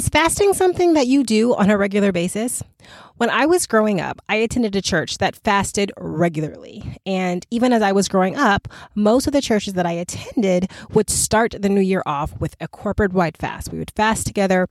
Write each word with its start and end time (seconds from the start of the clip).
Is 0.00 0.08
fasting 0.08 0.54
something 0.54 0.94
that 0.94 1.08
you 1.08 1.22
do 1.22 1.54
on 1.54 1.68
a 1.68 1.76
regular 1.76 2.10
basis? 2.10 2.62
When 3.18 3.28
I 3.28 3.44
was 3.44 3.66
growing 3.66 4.00
up, 4.00 4.18
I 4.30 4.36
attended 4.36 4.74
a 4.74 4.80
church 4.80 5.18
that 5.18 5.36
fasted 5.36 5.92
regularly. 5.98 6.98
And 7.04 7.46
even 7.50 7.74
as 7.74 7.82
I 7.82 7.92
was 7.92 8.08
growing 8.08 8.34
up, 8.34 8.66
most 8.94 9.26
of 9.26 9.34
the 9.34 9.42
churches 9.42 9.74
that 9.74 9.84
I 9.84 9.92
attended 9.92 10.70
would 10.94 11.10
start 11.10 11.54
the 11.58 11.68
new 11.68 11.82
year 11.82 12.02
off 12.06 12.32
with 12.40 12.56
a 12.62 12.66
corporate 12.66 13.12
wide 13.12 13.36
fast. 13.36 13.70
We 13.72 13.78
would 13.78 13.90
fast 13.90 14.26
together 14.26 14.66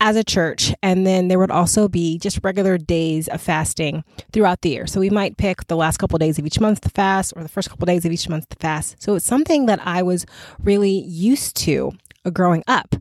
as 0.00 0.16
a 0.16 0.24
church, 0.24 0.74
and 0.82 1.06
then 1.06 1.28
there 1.28 1.38
would 1.38 1.52
also 1.52 1.86
be 1.86 2.18
just 2.18 2.40
regular 2.42 2.76
days 2.76 3.28
of 3.28 3.40
fasting 3.40 4.02
throughout 4.32 4.62
the 4.62 4.70
year. 4.70 4.88
So 4.88 4.98
we 4.98 5.10
might 5.10 5.36
pick 5.36 5.68
the 5.68 5.76
last 5.76 5.98
couple 5.98 6.16
of 6.16 6.20
days 6.20 6.40
of 6.40 6.44
each 6.44 6.58
month 6.58 6.80
to 6.80 6.88
fast 6.88 7.34
or 7.36 7.44
the 7.44 7.48
first 7.48 7.70
couple 7.70 7.84
of 7.84 7.94
days 7.94 8.04
of 8.04 8.10
each 8.10 8.28
month 8.28 8.48
to 8.48 8.56
fast. 8.56 9.00
So 9.00 9.14
it's 9.14 9.24
something 9.24 9.66
that 9.66 9.78
I 9.86 10.02
was 10.02 10.26
really 10.58 11.04
used 11.06 11.54
to 11.58 11.92
growing 12.32 12.64
up. 12.66 12.96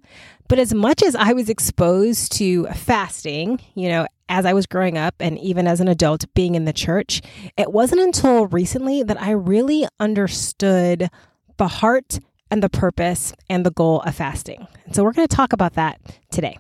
But 0.52 0.60
as 0.60 0.74
much 0.74 1.02
as 1.02 1.16
I 1.16 1.32
was 1.32 1.48
exposed 1.48 2.34
to 2.34 2.66
fasting, 2.66 3.62
you 3.74 3.88
know, 3.88 4.06
as 4.28 4.46
I 4.46 4.52
was 4.52 4.66
growing 4.66 4.98
up 4.98 5.16
and 5.22 5.40
even 5.40 5.66
as 5.66 5.80
an 5.80 5.88
adult 5.88 6.26
being 6.34 6.56
in 6.56 6.66
the 6.66 6.74
church, 6.74 7.22
it 7.56 7.72
wasn't 7.72 8.02
until 8.02 8.48
recently 8.48 9.02
that 9.02 9.22
I 9.22 9.32
really 9.32 9.88
understood 9.98 11.08
the 11.56 11.68
heart 11.70 12.20
and 12.52 12.62
the 12.62 12.68
purpose 12.68 13.32
and 13.50 13.66
the 13.66 13.72
goal 13.72 14.02
of 14.02 14.14
fasting. 14.14 14.68
And 14.86 14.94
so 14.94 15.06
we're 15.06 15.14
going 15.14 15.26
to 15.26 15.34
talk 15.34 15.54
about 15.54 15.76
that 15.76 16.02
today. 16.32 16.58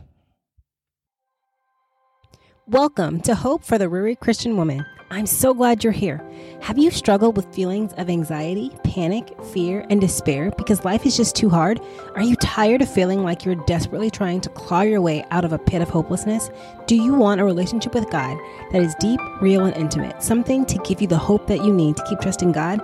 Welcome 2.71 3.19
to 3.23 3.35
Hope 3.35 3.65
for 3.65 3.77
the 3.77 3.89
Weary 3.89 4.15
Christian 4.15 4.55
Woman. 4.55 4.85
I'm 5.09 5.25
so 5.25 5.53
glad 5.53 5.83
you're 5.83 5.91
here. 5.91 6.23
Have 6.61 6.77
you 6.77 6.89
struggled 6.89 7.35
with 7.35 7.53
feelings 7.53 7.91
of 7.97 8.09
anxiety, 8.09 8.71
panic, 8.85 9.35
fear, 9.51 9.85
and 9.89 9.99
despair 9.99 10.53
because 10.57 10.85
life 10.85 11.05
is 11.05 11.17
just 11.17 11.35
too 11.35 11.49
hard? 11.49 11.81
Are 12.15 12.21
you 12.21 12.37
tired 12.37 12.81
of 12.81 12.89
feeling 12.89 13.23
like 13.23 13.43
you're 13.43 13.55
desperately 13.55 14.09
trying 14.09 14.39
to 14.39 14.49
claw 14.51 14.83
your 14.83 15.01
way 15.01 15.25
out 15.31 15.43
of 15.43 15.51
a 15.51 15.59
pit 15.59 15.81
of 15.81 15.89
hopelessness? 15.89 16.49
Do 16.87 16.95
you 16.95 17.13
want 17.13 17.41
a 17.41 17.43
relationship 17.43 17.93
with 17.93 18.09
God 18.09 18.37
that 18.71 18.81
is 18.81 18.95
deep, 19.01 19.19
real, 19.41 19.65
and 19.65 19.75
intimate? 19.75 20.23
Something 20.23 20.65
to 20.67 20.77
give 20.77 21.01
you 21.01 21.07
the 21.07 21.17
hope 21.17 21.47
that 21.47 21.65
you 21.65 21.73
need 21.73 21.97
to 21.97 22.05
keep 22.05 22.21
trusting 22.21 22.53
God? 22.53 22.79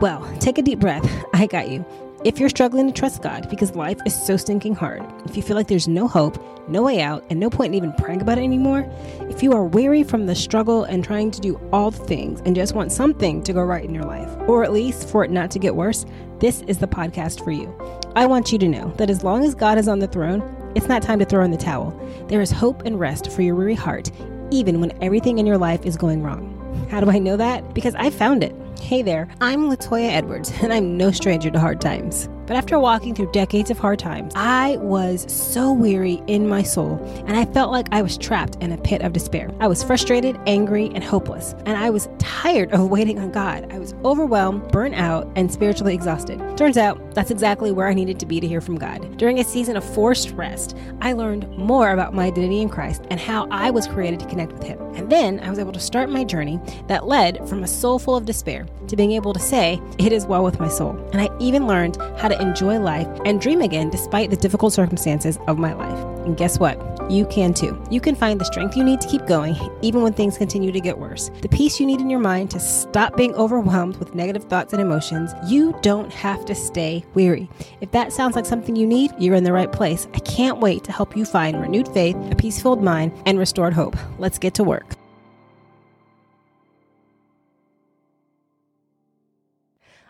Well, 0.00 0.26
take 0.40 0.56
a 0.56 0.62
deep 0.62 0.78
breath. 0.78 1.06
I 1.34 1.46
got 1.46 1.68
you. 1.68 1.84
If 2.24 2.38
you're 2.38 2.50
struggling 2.50 2.86
to 2.86 2.92
trust 2.92 3.20
God 3.20 3.50
because 3.50 3.74
life 3.74 3.98
is 4.06 4.14
so 4.14 4.36
stinking 4.36 4.76
hard, 4.76 5.02
if 5.24 5.36
you 5.36 5.42
feel 5.42 5.56
like 5.56 5.66
there's 5.66 5.88
no 5.88 6.06
hope, 6.06 6.40
no 6.68 6.84
way 6.84 7.00
out, 7.00 7.24
and 7.30 7.40
no 7.40 7.50
point 7.50 7.72
in 7.72 7.74
even 7.74 7.92
praying 7.94 8.22
about 8.22 8.38
it 8.38 8.44
anymore, 8.44 8.88
if 9.22 9.42
you 9.42 9.52
are 9.52 9.64
weary 9.64 10.04
from 10.04 10.26
the 10.26 10.36
struggle 10.36 10.84
and 10.84 11.02
trying 11.02 11.32
to 11.32 11.40
do 11.40 11.60
all 11.72 11.90
the 11.90 12.04
things 12.04 12.40
and 12.44 12.54
just 12.54 12.76
want 12.76 12.92
something 12.92 13.42
to 13.42 13.52
go 13.52 13.60
right 13.60 13.84
in 13.84 13.92
your 13.92 14.04
life, 14.04 14.30
or 14.48 14.62
at 14.62 14.72
least 14.72 15.08
for 15.08 15.24
it 15.24 15.32
not 15.32 15.50
to 15.50 15.58
get 15.58 15.74
worse, 15.74 16.06
this 16.38 16.62
is 16.68 16.78
the 16.78 16.86
podcast 16.86 17.42
for 17.42 17.50
you. 17.50 17.76
I 18.14 18.26
want 18.26 18.52
you 18.52 18.58
to 18.60 18.68
know 18.68 18.92
that 18.98 19.10
as 19.10 19.24
long 19.24 19.44
as 19.44 19.56
God 19.56 19.76
is 19.76 19.88
on 19.88 19.98
the 19.98 20.06
throne, 20.06 20.44
it's 20.76 20.86
not 20.86 21.02
time 21.02 21.18
to 21.18 21.24
throw 21.24 21.44
in 21.44 21.50
the 21.50 21.56
towel. 21.56 21.90
There 22.28 22.40
is 22.40 22.52
hope 22.52 22.82
and 22.82 23.00
rest 23.00 23.32
for 23.32 23.42
your 23.42 23.56
weary 23.56 23.74
heart, 23.74 24.12
even 24.52 24.80
when 24.80 24.96
everything 25.02 25.38
in 25.38 25.46
your 25.46 25.58
life 25.58 25.84
is 25.84 25.96
going 25.96 26.22
wrong. 26.22 26.50
How 26.88 27.00
do 27.00 27.10
I 27.10 27.18
know 27.18 27.36
that? 27.36 27.74
Because 27.74 27.96
I 27.96 28.10
found 28.10 28.44
it. 28.44 28.54
Hey 28.82 29.00
there, 29.00 29.28
I'm 29.40 29.70
Latoya 29.70 30.10
Edwards, 30.10 30.52
and 30.60 30.72
I'm 30.72 30.96
no 30.96 31.12
stranger 31.12 31.50
to 31.52 31.60
hard 31.60 31.80
times. 31.80 32.28
But 32.46 32.56
after 32.56 32.78
walking 32.78 33.14
through 33.14 33.32
decades 33.32 33.70
of 33.70 33.78
hard 33.78 33.98
times, 33.98 34.32
I 34.34 34.76
was 34.78 35.30
so 35.32 35.72
weary 35.72 36.22
in 36.26 36.48
my 36.48 36.62
soul, 36.62 37.00
and 37.26 37.36
I 37.36 37.44
felt 37.46 37.70
like 37.70 37.88
I 37.92 38.02
was 38.02 38.18
trapped 38.18 38.56
in 38.56 38.72
a 38.72 38.78
pit 38.78 39.02
of 39.02 39.12
despair. 39.12 39.50
I 39.60 39.68
was 39.68 39.82
frustrated, 39.82 40.38
angry, 40.46 40.90
and 40.94 41.04
hopeless, 41.04 41.54
and 41.66 41.76
I 41.76 41.90
was 41.90 42.08
tired 42.18 42.72
of 42.72 42.90
waiting 42.90 43.18
on 43.18 43.30
God. 43.30 43.70
I 43.72 43.78
was 43.78 43.94
overwhelmed, 44.04 44.70
burnt 44.72 44.94
out, 44.94 45.30
and 45.36 45.52
spiritually 45.52 45.94
exhausted. 45.94 46.40
Turns 46.56 46.76
out 46.76 47.14
that's 47.14 47.30
exactly 47.30 47.70
where 47.70 47.88
I 47.88 47.94
needed 47.94 48.18
to 48.20 48.26
be 48.26 48.40
to 48.40 48.48
hear 48.48 48.60
from 48.60 48.76
God. 48.78 49.16
During 49.16 49.38
a 49.38 49.44
season 49.44 49.76
of 49.76 49.84
forced 49.84 50.30
rest, 50.30 50.76
I 51.00 51.12
learned 51.12 51.48
more 51.56 51.90
about 51.90 52.14
my 52.14 52.26
identity 52.26 52.60
in 52.60 52.68
Christ 52.68 53.04
and 53.10 53.20
how 53.20 53.46
I 53.50 53.70
was 53.70 53.86
created 53.86 54.20
to 54.20 54.26
connect 54.26 54.52
with 54.52 54.62
Him. 54.62 54.80
And 54.94 55.10
then 55.10 55.40
I 55.40 55.50
was 55.50 55.58
able 55.58 55.72
to 55.72 55.80
start 55.80 56.10
my 56.10 56.24
journey 56.24 56.60
that 56.88 57.06
led 57.06 57.48
from 57.48 57.62
a 57.62 57.66
soul 57.66 57.98
full 57.98 58.16
of 58.16 58.24
despair 58.24 58.66
to 58.88 58.96
being 58.96 59.12
able 59.12 59.32
to 59.32 59.40
say, 59.40 59.80
It 59.98 60.12
is 60.12 60.26
well 60.26 60.44
with 60.44 60.60
my 60.60 60.68
soul. 60.68 60.96
And 61.12 61.20
I 61.20 61.28
even 61.38 61.66
learned 61.66 61.96
how 62.18 62.28
to 62.28 62.31
enjoy 62.40 62.78
life 62.78 63.08
and 63.24 63.40
dream 63.40 63.60
again 63.60 63.90
despite 63.90 64.30
the 64.30 64.36
difficult 64.36 64.72
circumstances 64.72 65.38
of 65.48 65.58
my 65.58 65.72
life. 65.72 65.98
And 66.24 66.36
guess 66.36 66.58
what? 66.58 66.78
You 67.10 67.26
can 67.26 67.52
too. 67.52 67.82
You 67.90 68.00
can 68.00 68.14
find 68.14 68.40
the 68.40 68.44
strength 68.44 68.76
you 68.76 68.84
need 68.84 69.00
to 69.00 69.08
keep 69.08 69.26
going, 69.26 69.56
even 69.82 70.02
when 70.02 70.12
things 70.12 70.38
continue 70.38 70.70
to 70.70 70.80
get 70.80 70.98
worse. 70.98 71.30
The 71.40 71.48
peace 71.48 71.80
you 71.80 71.86
need 71.86 72.00
in 72.00 72.08
your 72.08 72.20
mind 72.20 72.50
to 72.52 72.60
stop 72.60 73.16
being 73.16 73.34
overwhelmed 73.34 73.96
with 73.96 74.14
negative 74.14 74.44
thoughts 74.44 74.72
and 74.72 74.80
emotions. 74.80 75.32
You 75.46 75.76
don't 75.82 76.12
have 76.12 76.44
to 76.46 76.54
stay 76.54 77.04
weary. 77.14 77.50
If 77.80 77.90
that 77.90 78.12
sounds 78.12 78.36
like 78.36 78.46
something 78.46 78.76
you 78.76 78.86
need, 78.86 79.10
you're 79.18 79.34
in 79.34 79.44
the 79.44 79.52
right 79.52 79.70
place. 79.70 80.06
I 80.14 80.20
can't 80.20 80.60
wait 80.60 80.84
to 80.84 80.92
help 80.92 81.16
you 81.16 81.24
find 81.24 81.60
renewed 81.60 81.88
faith, 81.88 82.16
a 82.30 82.36
peace 82.36 82.62
filled 82.62 82.82
mind, 82.82 83.12
and 83.26 83.38
restored 83.38 83.74
hope. 83.74 83.96
Let's 84.18 84.38
get 84.38 84.54
to 84.54 84.64
work. 84.64 84.94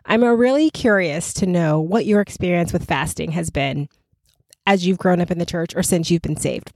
I'm 0.06 0.24
really 0.24 0.70
curious 0.70 1.32
to 1.34 1.46
know 1.46 1.80
what 1.80 2.06
your 2.06 2.20
experience 2.20 2.72
with 2.72 2.86
fasting 2.86 3.32
has 3.32 3.50
been 3.50 3.88
as 4.66 4.86
you've 4.86 4.98
grown 4.98 5.20
up 5.20 5.30
in 5.30 5.38
the 5.38 5.46
church 5.46 5.74
or 5.74 5.82
since 5.82 6.10
you've 6.10 6.22
been 6.22 6.36
saved. 6.36 6.72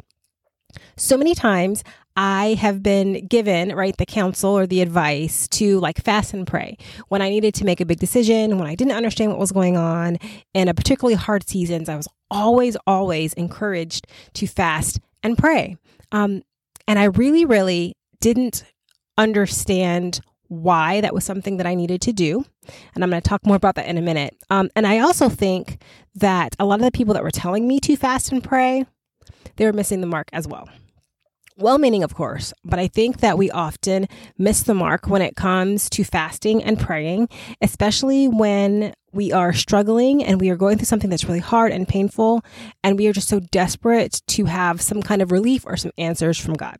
So 0.96 1.16
many 1.16 1.34
times 1.34 1.82
I 2.16 2.54
have 2.54 2.82
been 2.82 3.26
given, 3.26 3.74
right, 3.74 3.96
the 3.96 4.06
counsel 4.06 4.50
or 4.50 4.66
the 4.66 4.80
advice 4.80 5.46
to 5.48 5.78
like 5.80 6.02
fast 6.02 6.32
and 6.32 6.46
pray 6.46 6.78
when 7.08 7.22
I 7.22 7.28
needed 7.28 7.54
to 7.54 7.64
make 7.64 7.80
a 7.80 7.86
big 7.86 7.98
decision, 7.98 8.58
when 8.58 8.66
I 8.66 8.74
didn't 8.74 8.96
understand 8.96 9.30
what 9.30 9.40
was 9.40 9.52
going 9.52 9.76
on 9.76 10.18
in 10.54 10.68
a 10.68 10.74
particularly 10.74 11.14
hard 11.14 11.48
seasons. 11.48 11.88
I 11.88 11.96
was 11.96 12.08
always, 12.30 12.76
always 12.86 13.32
encouraged 13.34 14.06
to 14.34 14.46
fast 14.46 15.00
and 15.22 15.36
pray. 15.36 15.76
Um, 16.12 16.42
and 16.88 16.98
I 16.98 17.04
really, 17.04 17.44
really 17.44 17.94
didn't 18.20 18.64
understand 19.18 20.20
why 20.48 21.00
that 21.00 21.14
was 21.14 21.24
something 21.24 21.56
that 21.56 21.66
I 21.66 21.74
needed 21.74 22.00
to 22.02 22.12
do. 22.12 22.44
And 22.94 23.02
I'm 23.02 23.10
going 23.10 23.22
to 23.22 23.28
talk 23.28 23.46
more 23.46 23.56
about 23.56 23.74
that 23.76 23.86
in 23.86 23.98
a 23.98 24.02
minute. 24.02 24.36
Um, 24.50 24.70
and 24.76 24.86
I 24.86 24.98
also 24.98 25.28
think 25.28 25.80
that 26.14 26.56
a 26.58 26.64
lot 26.64 26.80
of 26.80 26.84
the 26.84 26.90
people 26.90 27.14
that 27.14 27.22
were 27.22 27.30
telling 27.30 27.66
me 27.66 27.80
to 27.80 27.96
fast 27.96 28.32
and 28.32 28.42
pray, 28.42 28.86
they 29.56 29.66
were 29.66 29.72
missing 29.72 30.00
the 30.00 30.06
mark 30.06 30.28
as 30.32 30.46
well. 30.46 30.68
Well 31.58 31.78
meaning, 31.78 32.02
of 32.02 32.14
course, 32.14 32.52
but 32.66 32.78
I 32.78 32.86
think 32.86 33.20
that 33.20 33.38
we 33.38 33.50
often 33.50 34.08
miss 34.36 34.62
the 34.62 34.74
mark 34.74 35.08
when 35.08 35.22
it 35.22 35.36
comes 35.36 35.88
to 35.88 36.04
fasting 36.04 36.62
and 36.62 36.78
praying, 36.78 37.30
especially 37.62 38.28
when 38.28 38.92
we 39.12 39.32
are 39.32 39.54
struggling 39.54 40.22
and 40.22 40.38
we 40.38 40.50
are 40.50 40.56
going 40.56 40.76
through 40.76 40.84
something 40.84 41.08
that's 41.08 41.24
really 41.24 41.38
hard 41.38 41.72
and 41.72 41.88
painful, 41.88 42.44
and 42.84 42.98
we 42.98 43.06
are 43.06 43.12
just 43.14 43.28
so 43.28 43.40
desperate 43.40 44.20
to 44.26 44.44
have 44.44 44.82
some 44.82 45.02
kind 45.02 45.22
of 45.22 45.32
relief 45.32 45.64
or 45.64 45.78
some 45.78 45.92
answers 45.96 46.38
from 46.38 46.52
God. 46.52 46.76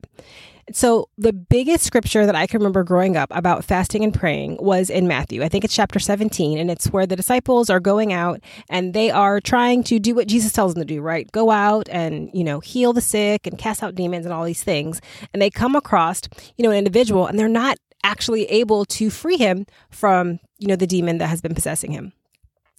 So, 0.72 1.08
the 1.16 1.32
biggest 1.32 1.84
scripture 1.84 2.26
that 2.26 2.34
I 2.34 2.48
can 2.48 2.58
remember 2.58 2.82
growing 2.82 3.16
up 3.16 3.30
about 3.30 3.64
fasting 3.64 4.02
and 4.02 4.12
praying 4.12 4.58
was 4.60 4.90
in 4.90 5.06
Matthew. 5.06 5.44
I 5.44 5.48
think 5.48 5.64
it's 5.64 5.74
chapter 5.74 6.00
17, 6.00 6.58
and 6.58 6.70
it's 6.70 6.88
where 6.88 7.06
the 7.06 7.14
disciples 7.14 7.70
are 7.70 7.78
going 7.78 8.12
out 8.12 8.40
and 8.68 8.92
they 8.92 9.10
are 9.12 9.40
trying 9.40 9.84
to 9.84 10.00
do 10.00 10.14
what 10.14 10.26
Jesus 10.26 10.52
tells 10.52 10.74
them 10.74 10.82
to 10.82 10.94
do, 10.94 11.00
right? 11.00 11.30
Go 11.30 11.52
out 11.52 11.88
and, 11.88 12.30
you 12.34 12.42
know, 12.42 12.58
heal 12.58 12.92
the 12.92 13.00
sick 13.00 13.46
and 13.46 13.58
cast 13.58 13.82
out 13.82 13.94
demons 13.94 14.26
and 14.26 14.34
all 14.34 14.44
these 14.44 14.64
things. 14.64 15.00
And 15.32 15.40
they 15.40 15.50
come 15.50 15.76
across, 15.76 16.22
you 16.56 16.64
know, 16.64 16.72
an 16.72 16.78
individual 16.78 17.26
and 17.26 17.38
they're 17.38 17.48
not 17.48 17.78
actually 18.02 18.46
able 18.46 18.84
to 18.86 19.08
free 19.08 19.36
him 19.36 19.66
from, 19.90 20.40
you 20.58 20.66
know, 20.66 20.76
the 20.76 20.86
demon 20.86 21.18
that 21.18 21.28
has 21.28 21.40
been 21.40 21.54
possessing 21.54 21.92
him. 21.92 22.12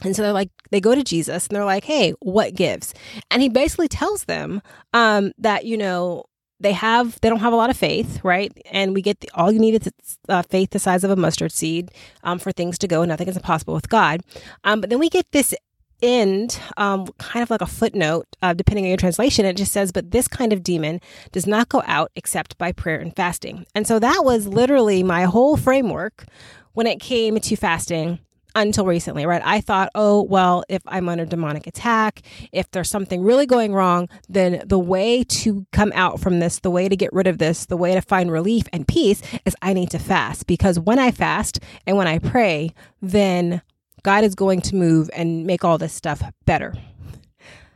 And 0.04 0.16
so 0.16 0.22
they're 0.22 0.34
like, 0.34 0.50
they 0.72 0.82
go 0.82 0.94
to 0.94 1.04
Jesus 1.04 1.48
and 1.48 1.56
they're 1.56 1.66
like, 1.66 1.86
hey, 1.86 2.14
what 2.20 2.54
gives? 2.54 2.94
And 3.32 3.42
he 3.42 3.50
basically 3.50 3.88
tells 3.88 4.26
them 4.26 4.62
um, 4.94 5.32
that, 5.40 5.66
you 5.66 5.78
know, 5.78 6.26
they 6.60 6.74
have 6.74 7.20
they 7.22 7.30
don't 7.30 7.40
have 7.40 7.54
a 7.54 7.56
lot 7.56 7.70
of 7.70 7.78
faith 7.78 8.20
right? 8.24 8.52
And 8.72 8.94
we 8.94 9.02
get 9.02 9.20
the, 9.20 9.30
all 9.34 9.52
you 9.52 9.60
need 9.60 9.82
is 9.82 10.18
uh, 10.30 10.42
faith 10.44 10.72
the 10.72 10.80
size 10.80 11.04
of 11.04 11.12
a 11.12 11.16
mustard 11.16 11.52
seed 11.52 11.92
um, 12.24 12.40
for 12.40 12.52
things 12.52 12.78
to 12.80 12.88
go. 12.88 13.04
Nothing 13.06 13.28
is 13.28 13.38
impossible 13.38 13.74
with 13.74 13.90
god. 13.90 14.22
Um, 14.64 14.82
but 14.82 14.90
then 14.90 15.00
we 15.00 15.10
get 15.10 15.32
this 15.32 15.54
end 16.02 16.60
um, 16.78 17.08
kind 17.18 17.42
of 17.42 17.50
like 17.50 17.62
a 17.62 17.66
footnote 17.66 18.28
uh, 18.44 18.54
depending 18.54 18.86
on 18.86 18.90
your 18.90 18.98
translation 18.98 19.48
it 19.48 19.58
just 19.58 19.72
says 19.72 19.92
but 19.92 20.12
this 20.12 20.28
kind 20.28 20.54
of 20.54 20.62
demon 20.62 21.02
does 21.32 21.48
not 21.48 21.70
go 21.70 21.82
out 21.88 22.12
except 22.16 22.56
by 22.58 22.72
prayer 22.72 23.00
and 23.00 23.16
fasting. 23.16 23.66
And 23.74 23.88
so 23.88 24.00
that 24.00 24.22
was 24.24 24.48
literally 24.48 25.04
my 25.04 25.24
whole 25.24 25.58
framework 25.58 26.26
when 26.74 26.86
it 26.86 27.00
came 27.00 27.40
to 27.40 27.56
fasting 27.56 28.20
until 28.62 28.86
recently, 28.86 29.26
right? 29.26 29.42
I 29.44 29.62
thought, 29.62 29.90
oh, 29.96 30.24
well, 30.24 30.64
if 30.70 30.82
I'm 30.88 31.10
under 31.10 31.26
demonic 31.26 31.68
attack, 31.68 32.22
if 32.52 32.70
there's 32.72 32.90
something 32.90 33.22
really 33.22 33.46
going 33.46 33.74
wrong, 33.74 34.10
then 34.28 34.64
the 34.66 34.80
way 34.80 35.24
to 35.24 35.66
come 35.72 35.92
out 35.96 36.20
from 36.20 36.40
this, 36.40 36.60
the 36.60 36.72
way 36.72 36.90
to 36.90 36.96
get 36.96 37.14
rid 37.14 37.28
of 37.28 37.38
this, 37.38 37.66
the 37.66 37.78
way 37.78 37.94
to 37.94 38.02
find 38.02 38.32
relief 38.32 38.64
and 38.74 38.88
peace 38.88 39.22
is 39.46 39.56
I 39.62 39.74
need 39.74 39.92
to 39.92 40.00
fast. 40.00 40.48
Because 40.48 40.80
when 40.80 41.00
I 41.00 41.12
fast 41.12 41.60
and 41.86 41.98
when 41.98 42.08
I 42.08 42.20
pray, 42.20 42.74
then 43.02 43.62
God 44.04 44.24
is 44.24 44.36
going 44.36 44.62
to 44.62 44.76
move 44.76 45.10
and 45.14 45.46
make 45.46 45.64
all 45.64 45.78
this 45.78 45.94
stuff 45.94 46.22
better. 46.46 46.74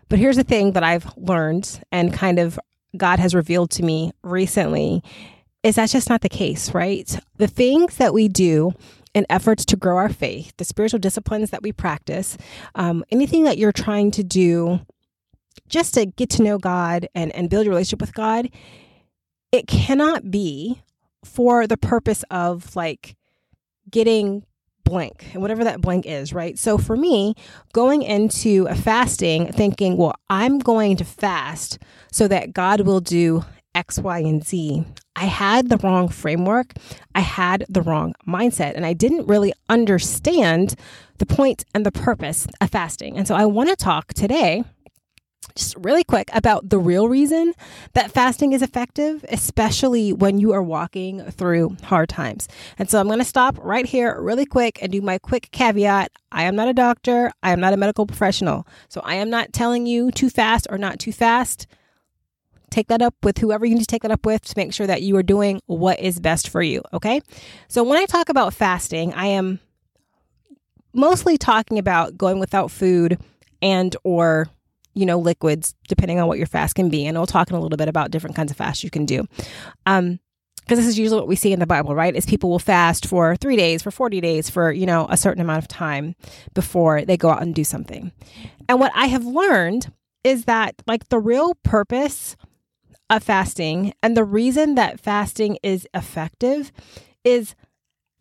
But 0.10 0.20
here's 0.20 0.36
the 0.36 0.44
thing 0.44 0.74
that 0.74 0.84
I've 0.84 1.16
learned 1.16 1.82
and 1.92 2.14
kind 2.14 2.40
of 2.40 2.60
God 2.98 3.20
has 3.20 3.34
revealed 3.34 3.72
to 3.72 3.84
me 3.84 4.12
recently 4.24 5.04
is 5.64 5.76
that's 5.76 5.92
just 5.92 6.10
not 6.10 6.22
the 6.22 6.30
case, 6.30 6.74
right? 6.74 7.18
The 7.38 7.48
things 7.48 7.98
that 7.98 8.14
we 8.14 8.28
do 8.28 8.74
in 9.14 9.26
efforts 9.30 9.66
to 9.66 9.76
grow 9.76 9.98
our 9.98 10.10
faith, 10.10 10.54
the 10.58 10.66
spiritual 10.66 11.00
disciplines 11.00 11.50
that 11.50 11.64
we 11.64 11.72
practice, 11.72 12.38
um, 12.76 13.04
anything 13.12 13.44
that 13.44 13.58
you're 13.58 13.72
trying 13.72 14.12
to 14.12 14.24
do 14.24 14.80
just 15.68 15.94
to 15.94 16.06
get 16.06 16.30
to 16.32 16.44
know 16.44 16.58
God 16.58 17.08
and, 17.16 17.32
and 17.34 17.50
build 17.50 17.68
a 17.68 17.70
relationship 17.70 18.02
with 18.02 18.14
God, 18.14 18.50
it 19.52 19.68
cannot 19.68 20.32
be 20.32 20.82
for 21.24 21.68
the 21.68 21.78
purpose 21.78 22.24
of 22.32 22.76
like 22.76 23.16
getting 23.90 24.44
blank 24.84 25.30
and 25.34 25.42
whatever 25.42 25.64
that 25.64 25.82
blank 25.82 26.06
is, 26.06 26.34
right? 26.34 26.58
So 26.58 26.78
for 26.78 26.98
me, 26.98 27.36
going 27.74 28.02
into 28.02 28.68
a 28.70 28.76
fasting 28.76 29.52
thinking, 29.52 29.98
well, 29.98 30.14
I'm 30.30 30.60
going 30.60 30.98
to 30.98 31.06
fast 31.06 31.80
so 32.12 32.28
that 32.28 32.54
God 32.54 32.82
will 32.82 33.00
do 33.00 33.46
X, 33.76 34.00
Y, 34.00 34.20
and 34.20 34.46
Z. 34.46 34.86
I 35.16 35.26
had 35.26 35.70
the 35.70 35.78
wrong 35.78 36.10
framework. 36.10 36.74
I 37.16 37.22
had 37.22 37.66
the 37.70 37.82
wrong 37.82 38.14
mindset, 38.28 38.76
and 38.76 38.86
I 38.86 38.94
didn't 38.94 39.28
really 39.28 39.54
understand 39.70 40.76
the 41.18 41.26
point 41.26 41.64
and 41.74 41.86
the 41.86 41.92
purpose 41.92 42.48
of 42.60 42.70
fasting. 42.70 43.18
And 43.18 43.28
so 43.28 43.36
I 43.36 43.46
want 43.46 43.70
to 43.70 43.76
talk 43.76 44.14
today 44.14 44.64
just 45.56 45.76
really 45.78 46.04
quick 46.04 46.30
about 46.34 46.70
the 46.70 46.80
real 46.80 47.08
reason 47.08 47.54
that 47.94 48.12
fasting 48.12 48.54
is 48.54 48.62
effective, 48.62 49.26
especially 49.30 50.14
when 50.14 50.38
you 50.38 50.54
are 50.54 50.64
walking 50.64 51.24
through 51.32 51.76
hard 51.84 52.10
times. 52.10 52.48
And 52.78 52.90
so 52.90 53.00
I'm 53.00 53.08
going 53.08 53.20
to 53.20 53.26
stop 53.26 53.58
right 53.60 53.86
here 53.86 54.20
really 54.22 54.46
quick 54.46 54.80
and 54.82 54.92
do 54.92 55.02
my 55.02 55.18
quick 55.18 55.50
caveat. 55.52 56.12
I 56.32 56.44
am 56.44 56.56
not 56.56 56.68
a 56.68 56.74
doctor, 56.74 57.32
I 57.44 57.52
am 57.52 57.60
not 57.60 57.74
a 57.74 57.78
medical 57.78 58.06
professional. 58.06 58.68
So 58.90 59.02
I 59.04 59.16
am 59.16 59.30
not 59.30 59.54
telling 59.54 59.86
you 59.86 60.12
to 60.12 60.30
fast 60.30 60.68
or 60.70 60.78
not 60.78 61.00
to 61.00 61.12
fast. 61.12 61.68
Take 62.72 62.88
that 62.88 63.02
up 63.02 63.14
with 63.22 63.38
whoever 63.38 63.66
you 63.66 63.76
need 63.76 63.82
to 63.82 63.88
take 63.88 64.02
that 64.02 64.12
up 64.12 64.26
with 64.26 64.44
to 64.46 64.54
make 64.58 64.74
sure 64.74 64.88
that 64.88 65.04
you 65.04 65.16
are 65.18 65.24
doing 65.24 65.62
what 65.68 66.00
is 66.00 66.20
best 66.20 66.50
for 66.50 66.64
you. 66.64 66.82
Okay. 66.94 67.22
So 67.68 67.84
when 67.84 68.00
I 68.00 68.06
talk 68.06 68.30
about 68.30 68.54
fasting, 68.54 69.14
I 69.14 69.28
am 69.28 69.60
mostly 70.94 71.38
talking 71.38 71.78
about 71.78 72.18
going 72.18 72.40
without 72.40 72.72
food 72.72 73.20
and 73.62 73.96
or 74.04 74.50
you 74.94 75.06
know, 75.06 75.20
liquids, 75.20 75.74
depending 75.88 76.20
on 76.20 76.28
what 76.28 76.38
your 76.38 76.48
fast 76.48 76.76
can 76.76 76.90
be. 76.90 77.06
And 77.06 77.18
we'll 77.18 77.28
talk 77.28 77.50
in 77.50 77.56
a 77.56 77.62
little 77.62 77.78
bit 77.78 77.88
about 77.88 78.12
different 78.12 78.36
kinds 78.36 78.52
of 78.52 78.58
fasts 78.58 78.84
you 78.84 78.90
can 78.90 79.06
do. 79.06 79.26
Um, 79.86 80.20
because 80.62 80.78
this 80.78 80.88
is 80.88 81.00
usually 81.00 81.20
what 81.20 81.28
we 81.28 81.36
see 81.36 81.52
in 81.52 81.60
the 81.60 81.66
Bible, 81.66 81.96
right? 81.96 82.16
Is 82.16 82.26
people 82.26 82.50
will 82.50 82.60
fast 82.60 83.08
for 83.08 83.36
three 83.36 83.56
days, 83.56 83.82
for 83.82 83.90
40 83.90 84.22
days, 84.22 84.50
for, 84.50 84.72
you 84.72 84.86
know, 84.86 85.08
a 85.10 85.18
certain 85.18 85.42
amount 85.42 85.58
of 85.58 85.68
time 85.68 86.16
before 86.54 87.04
they 87.04 87.18
go 87.18 87.30
out 87.30 87.42
and 87.42 87.54
do 87.54 87.64
something. 87.64 88.12
And 88.70 88.80
what 88.80 88.92
I 88.96 89.08
have 89.08 89.26
learned 89.26 89.92
is 90.24 90.46
that, 90.46 90.76
like, 90.86 91.10
the 91.10 91.20
real 91.20 91.56
purpose 91.64 92.38
of 93.12 93.24
fasting 93.24 93.94
and 94.02 94.18
the 94.18 94.24
reason 94.24 94.76
that 94.76 95.00
fasting 95.00 95.58
is 95.62 95.88
effective 95.94 96.72
is 97.24 97.56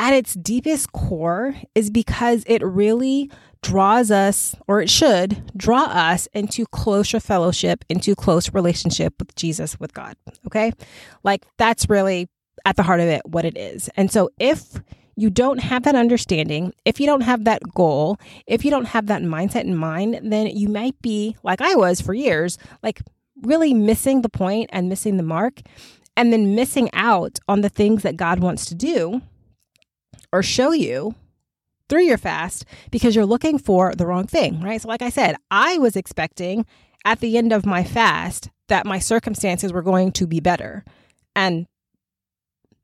at 0.01 0.15
its 0.15 0.35
deepest 0.35 0.93
core 0.93 1.55
is 1.75 1.91
because 1.91 2.43
it 2.47 2.65
really 2.65 3.31
draws 3.63 4.11
us, 4.11 4.57
or 4.67 4.81
it 4.81 4.89
should 4.89 5.53
draw 5.55 5.85
us 5.85 6.27
into 6.33 6.65
closer 6.67 7.21
fellowship, 7.21 7.85
into 7.91 8.15
close 8.15 8.55
relationship 8.55 9.15
with 9.19 9.35
Jesus, 9.35 9.79
with 9.79 9.93
God. 9.93 10.17
Okay. 10.47 10.73
Like 11.23 11.47
that's 11.59 11.89
really 11.89 12.29
at 12.65 12.77
the 12.77 12.83
heart 12.83 13.01
of 13.01 13.09
it 13.09 13.23
what 13.27 13.45
it 13.45 13.57
is. 13.57 13.91
And 13.97 14.11
so 14.11 14.31
if 14.39 14.81
you 15.17 15.29
don't 15.29 15.59
have 15.59 15.83
that 15.83 15.95
understanding, 15.95 16.73
if 16.87 16.99
you 16.99 17.07
don't 17.07 17.21
have 17.21 17.45
that 17.45 17.63
goal, 17.75 18.19
if 18.47 18.65
you 18.65 18.71
don't 18.71 18.87
have 18.87 19.07
that 19.09 19.21
mindset 19.23 19.65
in 19.65 19.77
mind, 19.77 20.19
then 20.23 20.47
you 20.47 20.69
might 20.69 21.01
be 21.03 21.37
like 21.43 21.61
I 21.61 21.75
was 21.75 22.01
for 22.01 22.15
years, 22.15 22.57
like 22.83 23.03
really 23.43 23.75
missing 23.75 24.23
the 24.23 24.29
point 24.29 24.71
and 24.73 24.89
missing 24.89 25.17
the 25.17 25.23
mark, 25.23 25.61
and 26.17 26.33
then 26.33 26.55
missing 26.55 26.91
out 26.93 27.39
on 27.49 27.61
the 27.61 27.69
things 27.69 28.03
that 28.03 28.17
God 28.17 28.41
wants 28.41 28.67
to 28.67 28.75
do 28.75 29.23
or 30.33 30.43
show 30.43 30.73
you 30.73 31.15
through 31.89 32.03
your 32.03 32.19
fast 32.19 32.65
because 32.91 33.17
you're 33.17 33.27
looking 33.27 33.59
for 33.59 33.95
the 33.95 34.07
wrong 34.07 34.27
thing, 34.27 34.61
right? 34.61 34.81
So, 34.81 34.89
like 34.89 35.03
I 35.03 35.11
said, 35.11 35.37
I 35.51 35.79
was 35.79 35.97
expecting 35.97 36.65
at 37.05 37.21
the 37.21 37.37
end 37.37 37.53
of 37.53 37.67
my 37.67 37.83
fast 37.83 38.51
that 38.69 38.87
my 38.87 38.99
circumstances 38.99 39.73
were 39.73 39.83
going 39.83 40.13
to 40.13 40.27
be 40.27 40.41
better. 40.41 40.85
And 41.35 41.67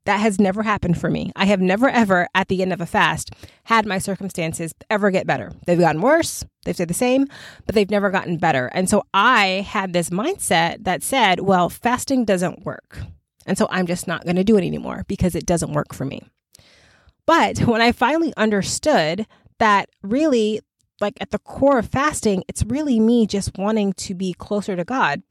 that 0.07 0.21
has 0.21 0.39
never 0.39 0.63
happened 0.63 0.97
for 0.97 1.09
me. 1.09 1.33
I 1.35 1.43
have 1.45 1.59
never, 1.59 1.89
ever, 1.89 2.29
at 2.33 2.47
the 2.47 2.61
end 2.61 2.71
of 2.71 2.79
a 2.79 2.85
fast, 2.85 3.31
had 3.65 3.85
my 3.85 3.97
circumstances 3.97 4.73
ever 4.89 5.11
get 5.11 5.27
better. 5.27 5.51
They've 5.65 5.77
gotten 5.77 6.01
worse, 6.01 6.45
they've 6.63 6.73
stayed 6.73 6.87
the 6.87 6.93
same, 6.93 7.27
but 7.65 7.75
they've 7.75 7.91
never 7.91 8.09
gotten 8.09 8.37
better. 8.37 8.67
And 8.67 8.89
so 8.89 9.03
I 9.13 9.67
had 9.67 9.91
this 9.91 10.09
mindset 10.09 10.85
that 10.85 11.03
said, 11.03 11.41
well, 11.41 11.69
fasting 11.69 12.23
doesn't 12.23 12.65
work. 12.65 12.99
And 13.45 13.57
so 13.57 13.67
I'm 13.69 13.85
just 13.85 14.07
not 14.07 14.23
going 14.23 14.37
to 14.37 14.45
do 14.45 14.55
it 14.55 14.65
anymore 14.65 15.03
because 15.09 15.35
it 15.35 15.45
doesn't 15.45 15.73
work 15.73 15.93
for 15.93 16.05
me. 16.05 16.21
But 17.25 17.59
when 17.59 17.81
I 17.81 17.91
finally 17.91 18.33
understood 18.37 19.27
that 19.59 19.89
really, 20.03 20.61
like 21.01 21.17
at 21.19 21.31
the 21.31 21.39
core 21.39 21.79
of 21.79 21.89
fasting, 21.89 22.45
it's 22.47 22.63
really 22.63 23.01
me 23.01 23.27
just 23.27 23.57
wanting 23.57 23.91
to 23.93 24.15
be 24.15 24.33
closer 24.33 24.77
to 24.77 24.85
God 24.85 25.21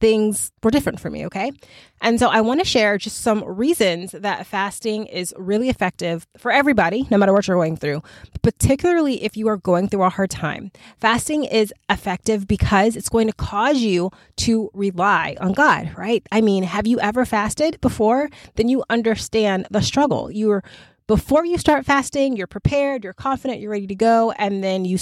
things 0.00 0.52
were 0.62 0.70
different 0.70 1.00
for 1.00 1.10
me, 1.10 1.26
okay? 1.26 1.52
And 2.00 2.18
so 2.18 2.28
I 2.28 2.40
want 2.40 2.60
to 2.60 2.64
share 2.64 2.98
just 2.98 3.20
some 3.20 3.42
reasons 3.44 4.12
that 4.12 4.46
fasting 4.46 5.06
is 5.06 5.34
really 5.36 5.68
effective 5.68 6.26
for 6.36 6.52
everybody, 6.52 7.06
no 7.10 7.18
matter 7.18 7.32
what 7.32 7.48
you're 7.48 7.56
going 7.56 7.76
through, 7.76 8.02
particularly 8.42 9.24
if 9.24 9.36
you 9.36 9.48
are 9.48 9.56
going 9.56 9.88
through 9.88 10.04
a 10.04 10.08
hard 10.08 10.30
time. 10.30 10.70
Fasting 10.98 11.44
is 11.44 11.72
effective 11.90 12.46
because 12.46 12.96
it's 12.96 13.08
going 13.08 13.26
to 13.26 13.32
cause 13.32 13.78
you 13.78 14.10
to 14.36 14.70
rely 14.74 15.36
on 15.40 15.52
God, 15.52 15.92
right? 15.96 16.24
I 16.30 16.40
mean, 16.40 16.62
have 16.62 16.86
you 16.86 17.00
ever 17.00 17.24
fasted 17.24 17.80
before? 17.80 18.30
Then 18.54 18.68
you 18.68 18.84
understand 18.88 19.66
the 19.70 19.82
struggle. 19.82 20.30
You're 20.30 20.62
before 21.08 21.46
you 21.46 21.56
start 21.56 21.86
fasting, 21.86 22.36
you're 22.36 22.46
prepared, 22.46 23.02
you're 23.02 23.14
confident, 23.14 23.60
you're 23.60 23.70
ready 23.70 23.86
to 23.86 23.94
go, 23.94 24.30
and 24.32 24.62
then 24.62 24.84
you 24.84 24.98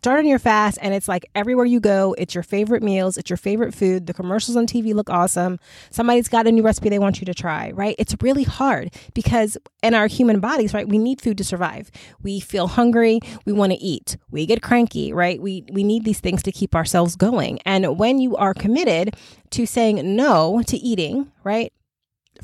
start 0.00 0.18
on 0.18 0.26
your 0.26 0.38
fast 0.38 0.78
and 0.80 0.94
it's 0.94 1.08
like 1.08 1.26
everywhere 1.34 1.66
you 1.66 1.80
go 1.80 2.14
it's 2.16 2.34
your 2.34 2.42
favorite 2.42 2.82
meals 2.82 3.18
it's 3.18 3.28
your 3.28 3.36
favorite 3.36 3.74
food 3.74 4.06
the 4.06 4.14
commercials 4.14 4.56
on 4.56 4.66
tv 4.66 4.94
look 4.94 5.10
awesome 5.10 5.58
somebody's 5.90 6.26
got 6.26 6.46
a 6.46 6.52
new 6.52 6.62
recipe 6.62 6.88
they 6.88 6.98
want 6.98 7.20
you 7.20 7.26
to 7.26 7.34
try 7.34 7.70
right? 7.72 7.96
It's 7.98 8.14
really 8.20 8.44
hard 8.44 8.92
because 9.14 9.56
in 9.82 9.94
our 9.94 10.06
human 10.06 10.40
bodies 10.40 10.74
right 10.74 10.88
we 10.88 10.98
need 10.98 11.20
food 11.20 11.38
to 11.38 11.44
survive. 11.44 11.90
We 12.22 12.40
feel 12.40 12.68
hungry 12.68 13.20
we 13.44 13.52
want 13.52 13.72
to 13.72 13.78
eat 13.78 14.16
we 14.30 14.46
get 14.46 14.62
cranky 14.62 15.12
right? 15.12 15.40
We 15.40 15.64
we 15.72 15.84
need 15.84 16.04
these 16.04 16.20
things 16.20 16.42
to 16.44 16.52
keep 16.52 16.74
ourselves 16.74 17.16
going. 17.16 17.60
And 17.64 17.98
when 17.98 18.18
you 18.18 18.36
are 18.36 18.54
committed 18.54 19.16
to 19.50 19.66
saying 19.66 20.16
no 20.16 20.62
to 20.66 20.76
eating 20.76 21.32
right 21.44 21.72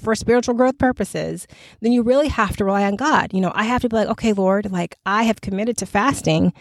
for 0.02 0.14
spiritual 0.14 0.54
growth 0.54 0.76
purposes, 0.76 1.46
then 1.80 1.92
you 1.92 2.02
really 2.02 2.28
have 2.28 2.56
to 2.56 2.64
rely 2.64 2.84
on 2.84 2.96
God. 2.96 3.32
You 3.32 3.40
know, 3.40 3.52
I 3.54 3.64
have 3.64 3.80
to 3.82 3.88
be 3.88 3.96
like, 3.96 4.08
okay, 4.08 4.32
Lord, 4.34 4.70
like 4.70 4.96
I 5.06 5.22
have 5.22 5.40
committed 5.40 5.78
to 5.78 5.86
fasting 5.86 6.52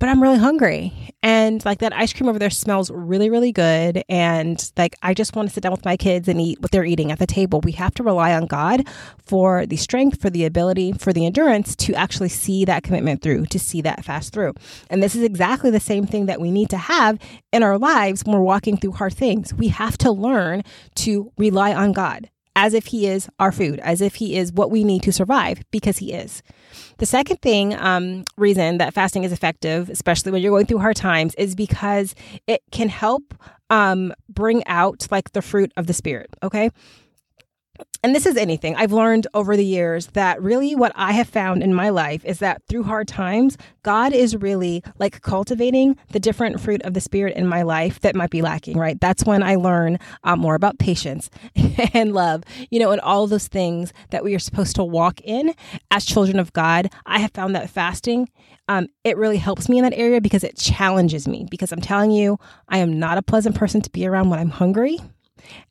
but 0.00 0.08
I'm 0.08 0.22
really 0.22 0.38
hungry. 0.38 0.92
And 1.22 1.64
like 1.64 1.78
that 1.78 1.92
ice 1.92 2.12
cream 2.12 2.28
over 2.28 2.38
there 2.38 2.50
smells 2.50 2.90
really, 2.90 3.28
really 3.28 3.52
good. 3.52 4.02
And 4.08 4.70
like 4.76 4.94
I 5.02 5.14
just 5.14 5.34
want 5.34 5.48
to 5.48 5.54
sit 5.54 5.62
down 5.62 5.72
with 5.72 5.84
my 5.84 5.96
kids 5.96 6.28
and 6.28 6.40
eat 6.40 6.60
what 6.60 6.70
they're 6.70 6.84
eating 6.84 7.10
at 7.10 7.18
the 7.18 7.26
table. 7.26 7.60
We 7.60 7.72
have 7.72 7.94
to 7.94 8.02
rely 8.02 8.32
on 8.34 8.46
God 8.46 8.86
for 9.18 9.66
the 9.66 9.76
strength, 9.76 10.20
for 10.20 10.30
the 10.30 10.44
ability, 10.44 10.92
for 10.92 11.12
the 11.12 11.26
endurance 11.26 11.74
to 11.76 11.94
actually 11.94 12.28
see 12.28 12.64
that 12.66 12.82
commitment 12.82 13.22
through, 13.22 13.46
to 13.46 13.58
see 13.58 13.82
that 13.82 14.04
fast 14.04 14.32
through. 14.32 14.54
And 14.90 15.02
this 15.02 15.16
is 15.16 15.22
exactly 15.22 15.70
the 15.70 15.80
same 15.80 16.06
thing 16.06 16.26
that 16.26 16.40
we 16.40 16.50
need 16.50 16.70
to 16.70 16.78
have 16.78 17.18
in 17.52 17.62
our 17.62 17.78
lives 17.78 18.24
when 18.24 18.36
we're 18.36 18.42
walking 18.42 18.76
through 18.76 18.92
hard 18.92 19.14
things. 19.14 19.52
We 19.52 19.68
have 19.68 19.98
to 19.98 20.12
learn 20.12 20.62
to 20.96 21.32
rely 21.36 21.74
on 21.74 21.92
God 21.92 22.30
as 22.54 22.74
if 22.74 22.86
He 22.86 23.06
is 23.06 23.28
our 23.38 23.52
food, 23.52 23.78
as 23.80 24.00
if 24.00 24.16
He 24.16 24.36
is 24.36 24.52
what 24.52 24.70
we 24.70 24.82
need 24.82 25.02
to 25.04 25.12
survive, 25.12 25.62
because 25.70 25.98
He 25.98 26.12
is. 26.12 26.42
The 26.98 27.06
second 27.06 27.40
thing, 27.42 27.74
um, 27.74 28.24
reason 28.36 28.78
that 28.78 28.94
fasting 28.94 29.24
is 29.24 29.32
effective, 29.32 29.90
especially 29.90 30.32
when 30.32 30.42
you're 30.42 30.52
going 30.52 30.66
through 30.66 30.78
hard 30.78 30.96
times, 30.96 31.34
is 31.36 31.54
because 31.54 32.14
it 32.46 32.62
can 32.70 32.88
help 32.88 33.34
um, 33.70 34.12
bring 34.28 34.66
out 34.66 35.06
like 35.10 35.32
the 35.32 35.42
fruit 35.42 35.72
of 35.76 35.86
the 35.86 35.94
Spirit. 35.94 36.30
Okay 36.42 36.70
and 38.02 38.14
this 38.14 38.26
is 38.26 38.36
anything 38.36 38.76
I've 38.76 38.92
learned 38.92 39.26
over 39.34 39.56
the 39.56 39.64
years 39.64 40.06
that 40.08 40.40
really 40.40 40.76
what 40.76 40.92
I 40.94 41.12
have 41.12 41.28
found 41.28 41.62
in 41.62 41.74
my 41.74 41.88
life 41.88 42.24
is 42.24 42.38
that 42.38 42.62
through 42.68 42.84
hard 42.84 43.08
times, 43.08 43.56
God 43.82 44.12
is 44.12 44.36
really 44.36 44.84
like 44.98 45.20
cultivating 45.22 45.96
the 46.12 46.20
different 46.20 46.60
fruit 46.60 46.80
of 46.82 46.94
the 46.94 47.00
Spirit 47.00 47.36
in 47.36 47.46
my 47.46 47.62
life 47.62 48.00
that 48.00 48.14
might 48.14 48.30
be 48.30 48.40
lacking, 48.40 48.78
right? 48.78 49.00
That's 49.00 49.24
when 49.24 49.42
I 49.42 49.56
learn 49.56 49.98
um, 50.22 50.38
more 50.38 50.54
about 50.54 50.78
patience 50.78 51.28
and 51.92 52.14
love, 52.14 52.44
you 52.70 52.78
know, 52.78 52.92
and 52.92 53.00
all 53.00 53.26
those 53.26 53.48
things 53.48 53.92
that 54.10 54.22
we 54.22 54.34
are 54.34 54.40
supposed 54.40 54.76
to 54.76 54.84
walk 54.84 55.20
in 55.22 55.52
as 55.90 56.04
children 56.04 56.38
of 56.38 56.52
God. 56.52 56.90
I 57.04 57.18
have 57.18 57.32
found 57.32 57.56
that 57.56 57.68
fasting, 57.68 58.28
um, 58.68 58.86
it 59.02 59.16
really 59.16 59.38
helps 59.38 59.68
me 59.68 59.78
in 59.78 59.84
that 59.84 59.94
area 59.94 60.20
because 60.20 60.44
it 60.44 60.56
challenges 60.56 61.26
me. 61.26 61.46
Because 61.50 61.72
I'm 61.72 61.80
telling 61.80 62.10
you, 62.10 62.38
I 62.68 62.78
am 62.78 62.98
not 62.98 63.18
a 63.18 63.22
pleasant 63.22 63.56
person 63.56 63.80
to 63.80 63.90
be 63.90 64.06
around 64.06 64.30
when 64.30 64.38
I'm 64.38 64.50
hungry. 64.50 64.98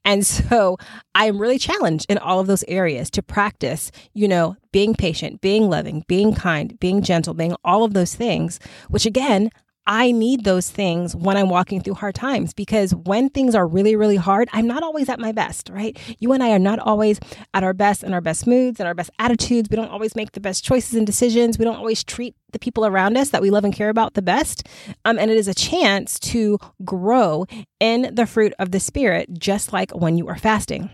And 0.06 0.26
so 0.26 0.78
I 1.16 1.26
am 1.26 1.40
really 1.40 1.60
challenged 1.60 2.06
in 2.10 2.18
all 2.18 2.40
of 2.40 2.48
those 2.48 2.64
areas 2.68 3.10
to 3.12 3.22
practice, 3.22 3.92
you 4.14 4.28
know, 4.28 4.56
being 4.72 4.94
patient, 4.94 5.42
being 5.42 5.70
loving, 5.70 6.04
being 6.08 6.34
kind, 6.34 6.80
being 6.80 7.02
gentle, 7.02 7.34
being 7.34 7.56
all 7.64 7.84
of 7.84 7.94
those 7.94 8.16
things, 8.16 8.60
which 8.90 9.06
again, 9.06 9.50
I 9.88 10.12
need 10.12 10.44
those 10.44 10.70
things 10.70 11.16
when 11.16 11.38
I'm 11.38 11.50
walking 11.50 11.82
through 11.82 11.94
hard 11.94 12.14
times 12.14 12.54
because 12.54 12.94
when 12.94 13.30
things 13.30 13.56
are 13.56 13.66
really, 13.66 13.96
really 13.96 14.18
hard, 14.18 14.50
I'm 14.52 14.68
not 14.68 14.84
always 14.84 15.08
at 15.08 15.18
my 15.18 15.32
best, 15.32 15.70
right? 15.70 15.98
You 16.20 16.34
and 16.34 16.44
I 16.44 16.52
are 16.52 16.60
not 16.60 16.80
always 16.80 17.22
at 17.54 17.64
our 17.64 17.74
best 17.74 18.04
and 18.04 18.14
our 18.14 18.20
best 18.20 18.46
moods 18.46 18.82
and 18.82 18.88
our 18.88 18.94
best 18.94 19.12
attitudes. 19.18 19.70
We 19.70 19.78
don't 19.78 19.90
always 19.90 20.14
make 20.14 20.34
the 20.34 20.42
best 20.42 20.66
choices 20.66 20.96
and 20.96 21.08
decisions. 21.08 21.58
We 21.58 21.64
don't 21.64 21.78
always 21.78 22.04
treat 22.04 22.36
the 22.52 22.60
people 22.60 22.86
around 22.86 23.18
us 23.18 23.30
that 23.30 23.42
we 23.42 23.50
love 23.50 23.64
and 23.64 23.74
care 23.74 23.90
about 23.90 24.14
the 24.14 24.22
best. 24.22 24.68
Um, 25.06 25.18
and 25.18 25.32
it 25.32 25.38
is 25.38 25.48
a 25.48 25.54
chance 25.54 26.20
to 26.20 26.60
grow 26.84 27.46
in 27.80 28.14
the 28.14 28.26
fruit 28.26 28.54
of 28.60 28.72
the 28.72 28.82
Spirit, 28.82 29.40
just 29.40 29.72
like 29.72 29.92
when 29.92 30.18
you 30.18 30.28
are 30.28 30.38
fasting. 30.38 30.90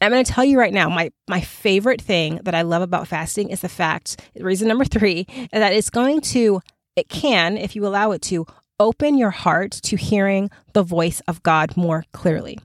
I'm 0.00 0.12
going 0.12 0.24
to 0.24 0.30
tell 0.30 0.44
you 0.44 0.58
right 0.58 0.74
now, 0.74 0.88
my 0.90 1.10
my 1.26 1.40
favorite 1.40 2.02
thing 2.02 2.40
that 2.44 2.54
I 2.54 2.62
love 2.62 2.82
about 2.82 3.08
fasting 3.08 3.48
is 3.48 3.62
the 3.62 3.68
fact, 3.68 4.20
reason 4.38 4.68
number 4.68 4.84
three, 4.84 5.26
that 5.52 5.72
it's 5.72 5.88
going 5.88 6.20
to 6.20 6.60
it 6.96 7.08
can, 7.08 7.56
if 7.56 7.76
you 7.76 7.86
allow 7.86 8.10
it 8.12 8.22
to, 8.22 8.46
open 8.80 9.16
your 9.16 9.30
heart 9.30 9.72
to 9.72 9.96
hearing 9.96 10.50
the 10.72 10.82
voice 10.82 11.20
of 11.28 11.42
God 11.42 11.76
more 11.76 12.04
clearly. 12.12 12.58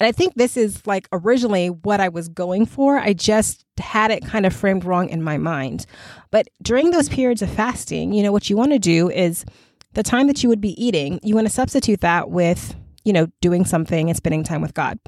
And 0.00 0.06
I 0.06 0.12
think 0.12 0.34
this 0.34 0.56
is 0.56 0.84
like 0.86 1.06
originally 1.12 1.70
what 1.70 2.00
I 2.00 2.08
was 2.08 2.28
going 2.28 2.66
for. 2.66 2.98
I 2.98 3.12
just 3.12 3.64
had 3.78 4.10
it 4.10 4.24
kind 4.24 4.44
of 4.44 4.54
framed 4.54 4.84
wrong 4.84 5.08
in 5.08 5.22
my 5.22 5.38
mind. 5.38 5.86
But 6.30 6.48
during 6.60 6.90
those 6.90 7.08
periods 7.08 7.42
of 7.42 7.50
fasting, 7.50 8.12
you 8.12 8.22
know, 8.22 8.32
what 8.32 8.50
you 8.50 8.56
want 8.56 8.72
to 8.72 8.78
do 8.78 9.10
is 9.10 9.44
the 9.92 10.02
time 10.02 10.26
that 10.26 10.42
you 10.42 10.48
would 10.48 10.60
be 10.60 10.82
eating, 10.82 11.20
you 11.22 11.34
want 11.34 11.46
to 11.46 11.52
substitute 11.52 12.00
that 12.00 12.30
with, 12.30 12.74
you 13.04 13.12
know, 13.12 13.28
doing 13.40 13.64
something 13.64 14.08
and 14.08 14.16
spending 14.16 14.42
time 14.42 14.62
with 14.62 14.74
God. 14.74 14.98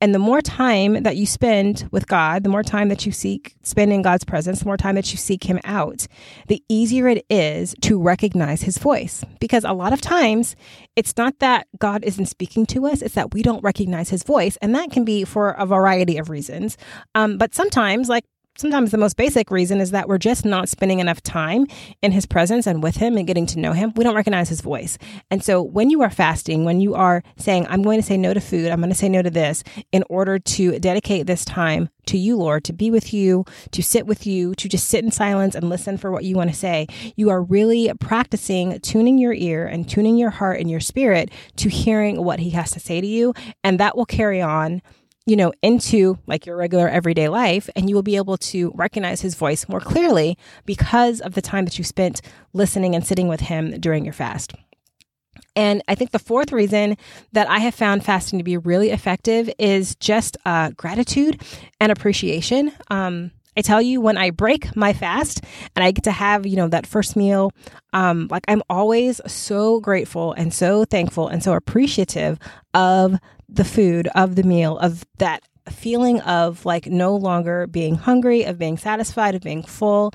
And 0.00 0.14
the 0.14 0.18
more 0.18 0.40
time 0.40 1.02
that 1.02 1.16
you 1.16 1.26
spend 1.26 1.86
with 1.90 2.06
God, 2.06 2.42
the 2.42 2.48
more 2.48 2.62
time 2.62 2.88
that 2.88 3.04
you 3.04 3.12
seek 3.12 3.54
spend 3.62 3.92
in 3.92 4.00
God's 4.00 4.24
presence, 4.24 4.60
the 4.60 4.64
more 4.64 4.78
time 4.78 4.94
that 4.94 5.12
you 5.12 5.18
seek 5.18 5.44
Him 5.44 5.60
out, 5.64 6.06
the 6.48 6.62
easier 6.68 7.06
it 7.06 7.24
is 7.28 7.74
to 7.82 8.00
recognize 8.00 8.62
His 8.62 8.78
voice. 8.78 9.24
Because 9.40 9.64
a 9.64 9.72
lot 9.72 9.92
of 9.92 10.00
times 10.00 10.56
it's 10.96 11.16
not 11.16 11.38
that 11.40 11.66
God 11.78 12.02
isn't 12.04 12.26
speaking 12.26 12.64
to 12.66 12.86
us, 12.86 13.02
it's 13.02 13.14
that 13.14 13.34
we 13.34 13.42
don't 13.42 13.62
recognize 13.62 14.08
His 14.08 14.22
voice. 14.22 14.56
And 14.62 14.74
that 14.74 14.90
can 14.90 15.04
be 15.04 15.24
for 15.24 15.50
a 15.50 15.66
variety 15.66 16.16
of 16.16 16.30
reasons. 16.30 16.78
Um, 17.14 17.36
but 17.36 17.54
sometimes, 17.54 18.08
like 18.08 18.24
sometimes 18.56 18.90
the 18.90 18.98
most 18.98 19.16
basic 19.16 19.50
reason 19.50 19.80
is 19.80 19.90
that 19.90 20.08
we're 20.08 20.18
just 20.18 20.44
not 20.44 20.68
spending 20.68 21.00
enough 21.00 21.22
time 21.22 21.66
in 22.02 22.12
his 22.12 22.26
presence 22.26 22.66
and 22.66 22.82
with 22.82 22.96
him 22.96 23.16
and 23.16 23.26
getting 23.26 23.46
to 23.46 23.58
know 23.58 23.72
him. 23.72 23.92
We 23.96 24.04
don't 24.04 24.14
recognize 24.14 24.48
his 24.48 24.60
voice. 24.60 24.98
And 25.30 25.42
so 25.42 25.62
when 25.62 25.90
you 25.90 26.02
are 26.02 26.10
fasting, 26.10 26.64
when 26.64 26.80
you 26.80 26.94
are 26.94 27.22
saying, 27.36 27.66
I'm 27.68 27.82
going 27.82 28.00
to 28.00 28.06
say 28.06 28.16
no 28.16 28.34
to 28.34 28.40
food, 28.40 28.70
I'm 28.70 28.80
going 28.80 28.90
to 28.90 28.96
say 28.96 29.08
no 29.08 29.22
to 29.22 29.30
this 29.30 29.64
in 29.92 30.04
order 30.10 30.38
to 30.38 30.78
dedicate 30.78 31.26
this 31.26 31.44
time 31.44 31.88
to 32.06 32.18
you, 32.18 32.36
Lord, 32.36 32.64
to 32.64 32.72
be 32.72 32.90
with 32.90 33.14
you, 33.14 33.44
to 33.70 33.82
sit 33.82 34.06
with 34.06 34.26
you, 34.26 34.54
to 34.56 34.68
just 34.68 34.88
sit 34.88 35.04
in 35.04 35.10
silence 35.10 35.54
and 35.54 35.68
listen 35.68 35.96
for 35.96 36.10
what 36.10 36.24
you 36.24 36.34
want 36.34 36.50
to 36.50 36.56
say, 36.56 36.86
you 37.16 37.30
are 37.30 37.42
really 37.42 37.92
practicing 38.00 38.80
tuning 38.80 39.18
your 39.18 39.32
ear 39.32 39.66
and 39.66 39.88
tuning 39.88 40.16
your 40.16 40.30
heart 40.30 40.60
and 40.60 40.70
your 40.70 40.80
spirit 40.80 41.30
to 41.56 41.68
hearing 41.68 42.24
what 42.24 42.40
he 42.40 42.50
has 42.50 42.70
to 42.72 42.80
say 42.80 43.00
to 43.00 43.06
you. 43.06 43.32
And 43.62 43.78
that 43.78 43.96
will 43.96 44.06
carry 44.06 44.42
on 44.42 44.82
you 45.30 45.36
know, 45.36 45.52
into 45.62 46.18
like 46.26 46.44
your 46.44 46.56
regular 46.56 46.88
everyday 46.88 47.28
life, 47.28 47.70
and 47.76 47.88
you 47.88 47.94
will 47.94 48.02
be 48.02 48.16
able 48.16 48.36
to 48.36 48.72
recognize 48.74 49.20
his 49.20 49.36
voice 49.36 49.68
more 49.68 49.78
clearly 49.78 50.36
because 50.66 51.20
of 51.20 51.34
the 51.34 51.40
time 51.40 51.64
that 51.64 51.78
you 51.78 51.84
spent 51.84 52.20
listening 52.52 52.96
and 52.96 53.06
sitting 53.06 53.28
with 53.28 53.38
him 53.38 53.78
during 53.78 54.04
your 54.04 54.12
fast. 54.12 54.54
And 55.54 55.84
I 55.86 55.94
think 55.94 56.10
the 56.10 56.18
fourth 56.18 56.50
reason 56.50 56.96
that 57.30 57.48
I 57.48 57.60
have 57.60 57.76
found 57.76 58.04
fasting 58.04 58.40
to 58.40 58.44
be 58.44 58.56
really 58.56 58.90
effective 58.90 59.48
is 59.56 59.94
just 59.94 60.36
uh, 60.44 60.70
gratitude 60.70 61.40
and 61.78 61.92
appreciation. 61.92 62.72
Um, 62.90 63.30
I 63.56 63.62
tell 63.62 63.80
you, 63.80 64.00
when 64.00 64.16
I 64.16 64.30
break 64.30 64.74
my 64.74 64.92
fast 64.92 65.44
and 65.76 65.84
I 65.84 65.92
get 65.92 66.04
to 66.04 66.12
have, 66.12 66.44
you 66.44 66.56
know, 66.56 66.66
that 66.68 66.86
first 66.86 67.14
meal, 67.14 67.52
um, 67.92 68.26
like 68.32 68.44
I'm 68.48 68.62
always 68.68 69.20
so 69.28 69.78
grateful 69.78 70.32
and 70.32 70.52
so 70.52 70.84
thankful 70.84 71.28
and 71.28 71.40
so 71.40 71.52
appreciative 71.52 72.38
of 72.74 73.18
the 73.52 73.64
food, 73.64 74.08
of 74.14 74.36
the 74.36 74.42
meal, 74.42 74.78
of 74.78 75.04
that 75.18 75.42
feeling 75.68 76.20
of 76.22 76.64
like 76.64 76.86
no 76.86 77.14
longer 77.14 77.66
being 77.66 77.94
hungry, 77.94 78.44
of 78.44 78.58
being 78.58 78.76
satisfied, 78.76 79.34
of 79.34 79.42
being 79.42 79.62
full. 79.62 80.12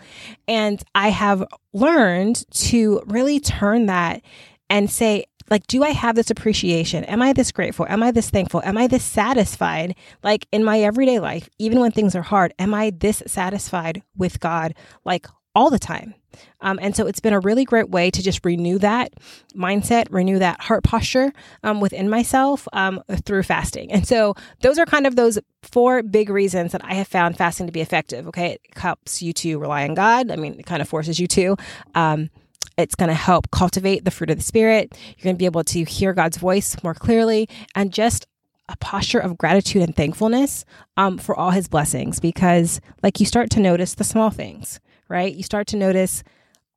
And 0.48 0.84
I 0.94 1.10
have 1.10 1.44
learned 1.74 2.44
to 2.52 3.02
really 3.06 3.40
turn 3.40 3.86
that 3.88 4.22
and 4.70 4.90
say, 4.90 5.26
like, 5.50 5.68
do 5.68 5.84
I 5.84 5.90
have 5.90 6.16
this 6.16 6.32
appreciation? 6.32 7.04
Am 7.04 7.22
I 7.22 7.32
this 7.32 7.52
grateful? 7.52 7.86
Am 7.88 8.02
I 8.02 8.12
this 8.12 8.30
thankful? 8.30 8.62
Am 8.64 8.78
I 8.78 8.88
this 8.88 9.04
satisfied? 9.04 9.96
Like 10.24 10.48
in 10.52 10.64
my 10.64 10.80
everyday 10.80 11.20
life, 11.20 11.50
even 11.60 11.80
when 11.80 11.92
things 11.92 12.16
are 12.16 12.24
hard, 12.24 12.54
am 12.58 12.74
I 12.74 12.92
this 12.92 13.22
satisfied 13.28 14.02
with 14.18 14.40
God? 14.40 14.74
Like 15.04 15.28
all 15.56 15.70
the 15.70 15.80
time. 15.80 16.14
Um, 16.62 16.80
and 16.82 16.96
so 16.96 17.08
it's 17.08 17.20
been 17.20 17.34
a 17.34 17.40
really 17.40 17.64
great 17.64 17.90
way 17.90 18.12
to 18.12 18.22
just 18.22 18.44
renew 18.44 18.78
that 18.80 19.14
mindset, 19.56 20.08
renew 20.10 20.40
that 20.40 20.60
heart 20.62 20.84
posture 20.84 21.32
um, 21.64 21.80
within 21.80 22.10
myself 22.10 22.68
um, 22.74 23.02
through 23.26 23.44
fasting. 23.44 23.92
And 23.92 24.08
so 24.08 24.36
those 24.62 24.78
are 24.78 24.86
kind 24.86 25.08
of 25.08 25.16
those 25.16 25.40
four 25.64 26.04
big 26.04 26.30
reasons 26.30 26.72
that 26.74 26.84
I 26.84 26.94
have 26.96 27.08
found 27.08 27.38
fasting 27.38 27.68
to 27.68 27.72
be 27.72 27.82
effective. 27.82 28.28
Okay. 28.28 28.54
It 28.54 28.62
helps 28.76 29.22
you 29.22 29.34
to 29.34 29.58
rely 29.60 29.88
on 29.88 29.94
God. 29.94 30.32
I 30.32 30.36
mean, 30.36 30.60
it 30.60 30.66
kind 30.66 30.82
of 30.82 30.90
forces 30.90 31.20
you 31.20 31.28
to. 31.28 31.56
Um, 31.94 32.30
it's 32.78 32.96
going 32.96 33.10
to 33.10 33.16
help 33.16 33.52
cultivate 33.52 34.04
the 34.04 34.12
fruit 34.12 34.30
of 34.30 34.38
the 34.38 34.44
Spirit. 34.44 34.98
You're 35.18 35.24
going 35.24 35.36
to 35.36 35.40
be 35.40 35.46
able 35.46 35.64
to 35.64 35.84
hear 35.86 36.14
God's 36.14 36.38
voice 36.38 36.76
more 36.84 36.94
clearly 36.94 37.48
and 37.74 37.94
just 37.94 38.28
a 38.68 38.76
posture 38.78 39.20
of 39.20 39.38
gratitude 39.38 39.84
and 39.84 39.96
thankfulness 39.96 40.66
um, 40.98 41.18
for 41.18 41.38
all 41.38 41.52
his 41.52 41.68
blessings 41.68 42.20
because, 42.20 42.82
like, 43.04 43.20
you 43.20 43.26
start 43.26 43.50
to 43.52 43.60
notice 43.60 43.94
the 43.94 44.04
small 44.04 44.32
things 44.32 44.80
right? 45.10 45.34
You 45.34 45.44
start 45.44 45.68
to 45.68 45.78
notice 45.78 46.24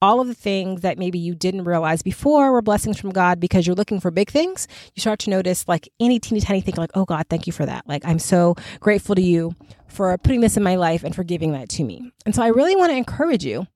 all 0.00 0.20
of 0.20 0.28
the 0.28 0.34
things 0.34 0.82
that 0.82 0.98
maybe 0.98 1.18
you 1.18 1.34
didn't 1.34 1.64
realize 1.64 2.02
before 2.02 2.52
were 2.52 2.62
blessings 2.62 3.00
from 3.00 3.10
God 3.10 3.40
because 3.40 3.66
you're 3.66 3.74
looking 3.74 4.00
for 4.00 4.10
big 4.10 4.30
things. 4.30 4.68
You 4.94 5.00
start 5.00 5.18
to 5.20 5.30
notice 5.30 5.66
like 5.66 5.88
any 5.98 6.20
teeny 6.20 6.40
tiny 6.40 6.60
thing, 6.60 6.74
like, 6.76 6.90
oh 6.94 7.04
God, 7.04 7.26
thank 7.28 7.46
you 7.46 7.52
for 7.52 7.66
that. 7.66 7.88
Like, 7.88 8.04
I'm 8.04 8.18
so 8.18 8.54
grateful 8.80 9.14
to 9.14 9.22
you 9.22 9.54
for 9.88 10.16
putting 10.18 10.40
this 10.40 10.56
in 10.56 10.62
my 10.62 10.76
life 10.76 11.02
and 11.02 11.14
for 11.14 11.24
giving 11.24 11.52
that 11.52 11.68
to 11.70 11.84
me. 11.84 12.12
And 12.24 12.34
so 12.34 12.42
I 12.42 12.48
really 12.48 12.76
want 12.76 12.90
to 12.90 12.96
encourage 12.96 13.44
you 13.44 13.66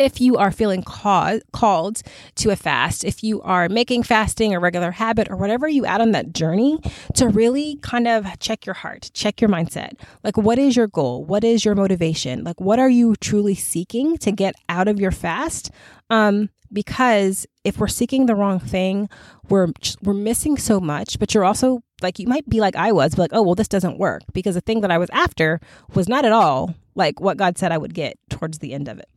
if 0.00 0.20
you 0.20 0.38
are 0.38 0.50
feeling 0.50 0.82
call, 0.82 1.38
called 1.52 2.02
to 2.36 2.50
a 2.50 2.56
fast, 2.56 3.04
if 3.04 3.22
you 3.22 3.42
are 3.42 3.68
making 3.68 4.02
fasting 4.02 4.54
a 4.54 4.58
regular 4.58 4.90
habit 4.90 5.30
or 5.30 5.36
whatever 5.36 5.68
you 5.68 5.84
add 5.84 6.00
on 6.00 6.12
that 6.12 6.32
journey, 6.32 6.78
to 7.14 7.28
really 7.28 7.76
kind 7.82 8.08
of 8.08 8.26
check 8.40 8.64
your 8.64 8.74
heart, 8.74 9.10
check 9.12 9.40
your 9.40 9.50
mindset. 9.50 9.92
Like, 10.24 10.38
what 10.38 10.58
is 10.58 10.74
your 10.74 10.86
goal? 10.86 11.24
What 11.24 11.44
is 11.44 11.64
your 11.64 11.74
motivation? 11.74 12.44
Like, 12.44 12.60
what 12.60 12.78
are 12.78 12.88
you 12.88 13.14
truly 13.16 13.54
seeking 13.54 14.16
to 14.18 14.32
get 14.32 14.54
out 14.70 14.88
of 14.88 14.98
your 14.98 15.10
fast? 15.10 15.70
Um, 16.08 16.48
because 16.72 17.46
if 17.64 17.78
we're 17.78 17.88
seeking 17.88 18.24
the 18.24 18.34
wrong 18.34 18.58
thing, 18.58 19.08
we're 19.48 19.68
we're 20.02 20.14
missing 20.14 20.56
so 20.56 20.80
much. 20.80 21.18
But 21.18 21.34
you're 21.34 21.44
also 21.44 21.82
like 22.00 22.18
you 22.18 22.26
might 22.26 22.48
be 22.48 22.60
like 22.60 22.76
I 22.76 22.92
was, 22.92 23.18
like, 23.18 23.32
oh 23.34 23.42
well, 23.42 23.54
this 23.54 23.68
doesn't 23.68 23.98
work 23.98 24.22
because 24.32 24.54
the 24.54 24.60
thing 24.60 24.80
that 24.80 24.90
I 24.90 24.98
was 24.98 25.10
after 25.12 25.60
was 25.94 26.08
not 26.08 26.24
at 26.24 26.32
all 26.32 26.74
like 26.94 27.20
what 27.20 27.36
God 27.36 27.58
said 27.58 27.72
I 27.72 27.78
would 27.78 27.94
get 27.94 28.16
towards 28.30 28.58
the 28.58 28.72
end 28.72 28.88
of 28.88 28.98
it. 28.98 29.08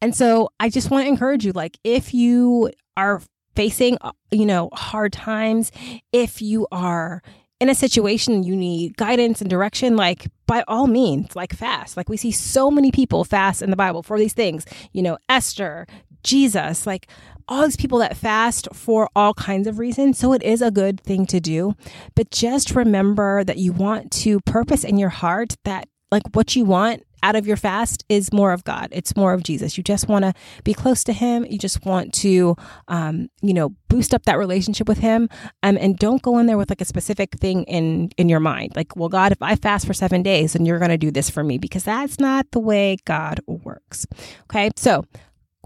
And 0.00 0.14
so 0.14 0.50
I 0.60 0.68
just 0.68 0.90
want 0.90 1.04
to 1.04 1.08
encourage 1.08 1.44
you 1.44 1.52
like, 1.52 1.78
if 1.84 2.12
you 2.12 2.70
are 2.96 3.22
facing, 3.56 3.98
uh, 4.00 4.12
you 4.30 4.46
know, 4.46 4.68
hard 4.72 5.12
times, 5.12 5.72
if 6.12 6.42
you 6.42 6.66
are 6.72 7.22
in 7.60 7.68
a 7.68 7.74
situation 7.74 8.42
you 8.42 8.56
need 8.56 8.96
guidance 8.96 9.40
and 9.40 9.48
direction, 9.48 9.96
like 9.96 10.26
by 10.46 10.64
all 10.68 10.86
means, 10.86 11.34
like 11.34 11.54
fast. 11.54 11.96
Like 11.96 12.08
we 12.08 12.16
see 12.16 12.32
so 12.32 12.70
many 12.70 12.90
people 12.90 13.24
fast 13.24 13.62
in 13.62 13.70
the 13.70 13.76
Bible 13.76 14.02
for 14.02 14.18
these 14.18 14.34
things, 14.34 14.66
you 14.92 15.02
know, 15.02 15.16
Esther, 15.28 15.86
Jesus, 16.22 16.86
like 16.86 17.08
all 17.48 17.64
these 17.64 17.76
people 17.76 17.98
that 17.98 18.16
fast 18.16 18.68
for 18.72 19.08
all 19.14 19.34
kinds 19.34 19.66
of 19.66 19.78
reasons. 19.78 20.18
So 20.18 20.32
it 20.32 20.42
is 20.42 20.62
a 20.62 20.70
good 20.70 21.00
thing 21.00 21.26
to 21.26 21.40
do. 21.40 21.74
But 22.14 22.30
just 22.30 22.74
remember 22.74 23.44
that 23.44 23.58
you 23.58 23.72
want 23.72 24.10
to 24.12 24.40
purpose 24.40 24.84
in 24.84 24.98
your 24.98 25.10
heart 25.10 25.56
that 25.64 25.88
like 26.14 26.22
what 26.32 26.54
you 26.54 26.64
want 26.64 27.02
out 27.24 27.34
of 27.34 27.46
your 27.46 27.56
fast 27.56 28.04
is 28.08 28.32
more 28.32 28.52
of 28.52 28.62
God. 28.64 28.88
It's 28.92 29.16
more 29.16 29.32
of 29.32 29.42
Jesus. 29.42 29.76
You 29.76 29.82
just 29.82 30.08
want 30.08 30.26
to 30.26 30.34
be 30.62 30.74
close 30.74 31.02
to 31.04 31.12
Him. 31.12 31.44
You 31.48 31.58
just 31.58 31.84
want 31.84 32.12
to, 32.14 32.54
um, 32.88 33.28
you 33.40 33.54
know, 33.54 33.70
boost 33.88 34.12
up 34.14 34.24
that 34.26 34.38
relationship 34.38 34.86
with 34.86 34.98
Him. 34.98 35.28
Um, 35.62 35.78
and 35.80 35.98
don't 35.98 36.20
go 36.20 36.38
in 36.38 36.46
there 36.46 36.58
with 36.58 36.70
like 36.70 36.82
a 36.82 36.84
specific 36.84 37.32
thing 37.38 37.64
in 37.64 38.10
in 38.18 38.28
your 38.28 38.40
mind. 38.40 38.76
Like, 38.76 38.94
well, 38.94 39.08
God, 39.08 39.32
if 39.32 39.42
I 39.42 39.56
fast 39.56 39.86
for 39.86 39.94
seven 39.94 40.22
days, 40.22 40.52
then 40.52 40.66
you're 40.66 40.78
going 40.78 40.90
to 40.90 40.98
do 40.98 41.10
this 41.10 41.30
for 41.30 41.42
me 41.42 41.58
because 41.58 41.84
that's 41.84 42.20
not 42.20 42.50
the 42.52 42.60
way 42.60 42.98
God 43.06 43.40
works. 43.46 44.06
Okay, 44.44 44.70
so 44.76 45.04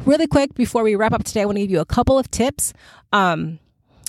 really 0.07 0.28
quick 0.28 0.55
before 0.55 0.83
we 0.83 0.95
wrap 0.95 1.12
up 1.12 1.25
today, 1.25 1.43
I 1.43 1.45
want 1.45 1.57
to 1.57 1.62
give 1.62 1.71
you 1.71 1.81
a 1.81 1.85
couple 1.85 2.19
of 2.19 2.31
tips. 2.31 2.73
Um, 3.12 3.59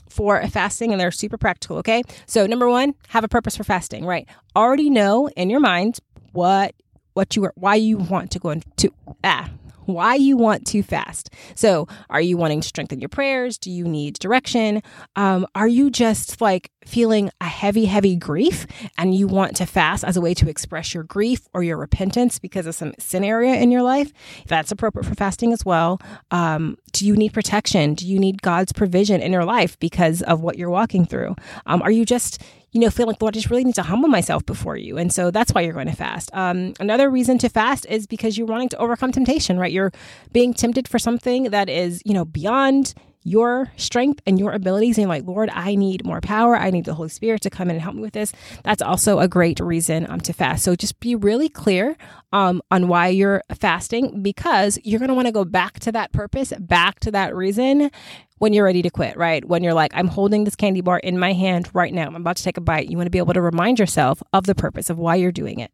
for 0.09 0.45
fasting 0.47 0.91
and 0.91 0.99
they're 0.99 1.11
super 1.11 1.37
practical, 1.37 1.77
okay? 1.77 2.01
So, 2.25 2.45
number 2.45 2.67
one, 2.67 2.95
have 3.09 3.23
a 3.23 3.27
purpose 3.27 3.55
for 3.55 3.63
fasting, 3.63 4.05
right? 4.05 4.27
Already 4.55 4.89
know 4.89 5.29
in 5.37 5.49
your 5.49 5.59
mind 5.59 5.99
what 6.33 6.73
what 7.13 7.35
you 7.35 7.45
are, 7.45 7.53
why 7.55 7.75
you 7.75 7.97
want 7.97 8.31
to 8.31 8.39
go 8.39 8.51
into 8.51 8.93
ah 9.23 9.49
why 9.89 10.15
you 10.15 10.37
want 10.37 10.65
to 10.67 10.83
fast. 10.83 11.29
So, 11.55 11.87
are 12.09 12.21
you 12.21 12.37
wanting 12.37 12.61
to 12.61 12.67
strengthen 12.67 12.99
your 12.99 13.09
prayers? 13.09 13.57
Do 13.57 13.71
you 13.71 13.85
need 13.85 14.15
direction? 14.19 14.81
Um, 15.15 15.47
are 15.55 15.67
you 15.67 15.89
just 15.89 16.39
like 16.41 16.71
feeling 16.85 17.29
a 17.41 17.45
heavy, 17.45 17.85
heavy 17.85 18.15
grief 18.15 18.65
and 18.97 19.13
you 19.13 19.27
want 19.27 19.55
to 19.57 19.65
fast 19.65 20.03
as 20.03 20.17
a 20.17 20.21
way 20.21 20.33
to 20.33 20.49
express 20.49 20.93
your 20.93 21.03
grief 21.03 21.47
or 21.53 21.61
your 21.61 21.77
repentance 21.77 22.39
because 22.39 22.65
of 22.65 22.75
some 22.75 22.93
sin 22.99 23.23
area 23.23 23.55
in 23.55 23.71
your 23.71 23.81
life? 23.81 24.11
That's 24.47 24.71
appropriate 24.71 25.05
for 25.05 25.15
fasting 25.15 25.53
as 25.53 25.65
well. 25.65 25.99
Um, 26.31 26.77
do 26.93 27.05
you 27.05 27.15
need 27.15 27.33
protection? 27.33 27.93
Do 27.93 28.07
you 28.07 28.19
need 28.19 28.41
God's 28.41 28.71
provision 28.71 29.21
in 29.21 29.31
your 29.31 29.45
life 29.45 29.77
because 29.79 30.21
of 30.23 30.41
what 30.41 30.57
you're 30.57 30.69
walking 30.69 31.05
through? 31.05 31.35
Um, 31.65 31.81
are 31.81 31.91
you 31.91 32.05
just 32.05 32.41
you 32.71 32.79
know, 32.79 32.89
feel 32.89 33.07
like, 33.07 33.21
Lord, 33.21 33.35
I 33.35 33.39
just 33.39 33.49
really 33.49 33.63
need 33.63 33.75
to 33.75 33.83
humble 33.83 34.09
myself 34.09 34.45
before 34.45 34.77
you. 34.77 34.97
And 34.97 35.11
so 35.11 35.31
that's 35.31 35.53
why 35.53 35.61
you're 35.61 35.73
going 35.73 35.87
to 35.87 35.95
fast. 35.95 36.29
Um, 36.33 36.73
another 36.79 37.09
reason 37.09 37.37
to 37.39 37.49
fast 37.49 37.85
is 37.87 38.05
because 38.05 38.37
you're 38.37 38.47
wanting 38.47 38.69
to 38.69 38.77
overcome 38.77 39.11
temptation, 39.11 39.57
right? 39.57 39.71
You're 39.71 39.91
being 40.31 40.53
tempted 40.53 40.87
for 40.87 40.99
something 40.99 41.45
that 41.45 41.69
is, 41.69 42.01
you 42.05 42.13
know, 42.13 42.25
beyond 42.25 42.93
your 43.23 43.71
strength 43.75 44.21
and 44.25 44.39
your 44.39 44.53
abilities 44.53 44.97
and 44.97 45.09
like 45.09 45.25
lord 45.25 45.49
i 45.53 45.75
need 45.75 46.05
more 46.05 46.21
power 46.21 46.55
i 46.55 46.69
need 46.69 46.85
the 46.85 46.93
holy 46.93 47.09
spirit 47.09 47.41
to 47.41 47.49
come 47.49 47.69
in 47.69 47.75
and 47.75 47.81
help 47.81 47.93
me 47.93 48.01
with 48.01 48.13
this 48.13 48.31
that's 48.63 48.81
also 48.81 49.19
a 49.19 49.27
great 49.27 49.59
reason 49.59 50.09
um, 50.09 50.21
to 50.21 50.31
fast 50.31 50.63
so 50.63 50.73
just 50.73 50.97
be 51.01 51.15
really 51.15 51.49
clear 51.49 51.97
um, 52.31 52.61
on 52.71 52.87
why 52.87 53.07
you're 53.07 53.43
fasting 53.53 54.23
because 54.23 54.79
you're 54.83 54.99
going 54.99 55.09
to 55.09 55.15
want 55.15 55.27
to 55.27 55.33
go 55.33 55.43
back 55.43 55.79
to 55.81 55.91
that 55.91 56.13
purpose 56.13 56.53
back 56.59 56.99
to 57.01 57.11
that 57.11 57.35
reason 57.35 57.91
when 58.39 58.53
you're 58.53 58.65
ready 58.65 58.81
to 58.81 58.89
quit, 58.89 59.15
right? 59.15 59.45
When 59.45 59.63
you're 59.63 59.73
like, 59.73 59.91
I'm 59.93 60.07
holding 60.07 60.43
this 60.43 60.55
candy 60.55 60.81
bar 60.81 60.99
in 60.99 61.19
my 61.19 61.33
hand 61.33 61.69
right 61.73 61.93
now, 61.93 62.07
I'm 62.07 62.15
about 62.15 62.37
to 62.37 62.43
take 62.43 62.57
a 62.57 62.61
bite. 62.61 62.89
You 62.89 62.97
want 62.97 63.07
to 63.07 63.11
be 63.11 63.19
able 63.19 63.33
to 63.33 63.41
remind 63.41 63.79
yourself 63.79 64.23
of 64.33 64.45
the 64.45 64.55
purpose 64.55 64.89
of 64.89 64.97
why 64.97 65.15
you're 65.15 65.31
doing 65.31 65.59
it 65.59 65.71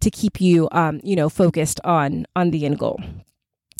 to 0.00 0.10
keep 0.10 0.40
you, 0.40 0.68
um, 0.72 1.00
you 1.02 1.16
know, 1.16 1.28
focused 1.28 1.80
on 1.84 2.26
on 2.34 2.50
the 2.50 2.66
end 2.66 2.78
goal. 2.78 3.00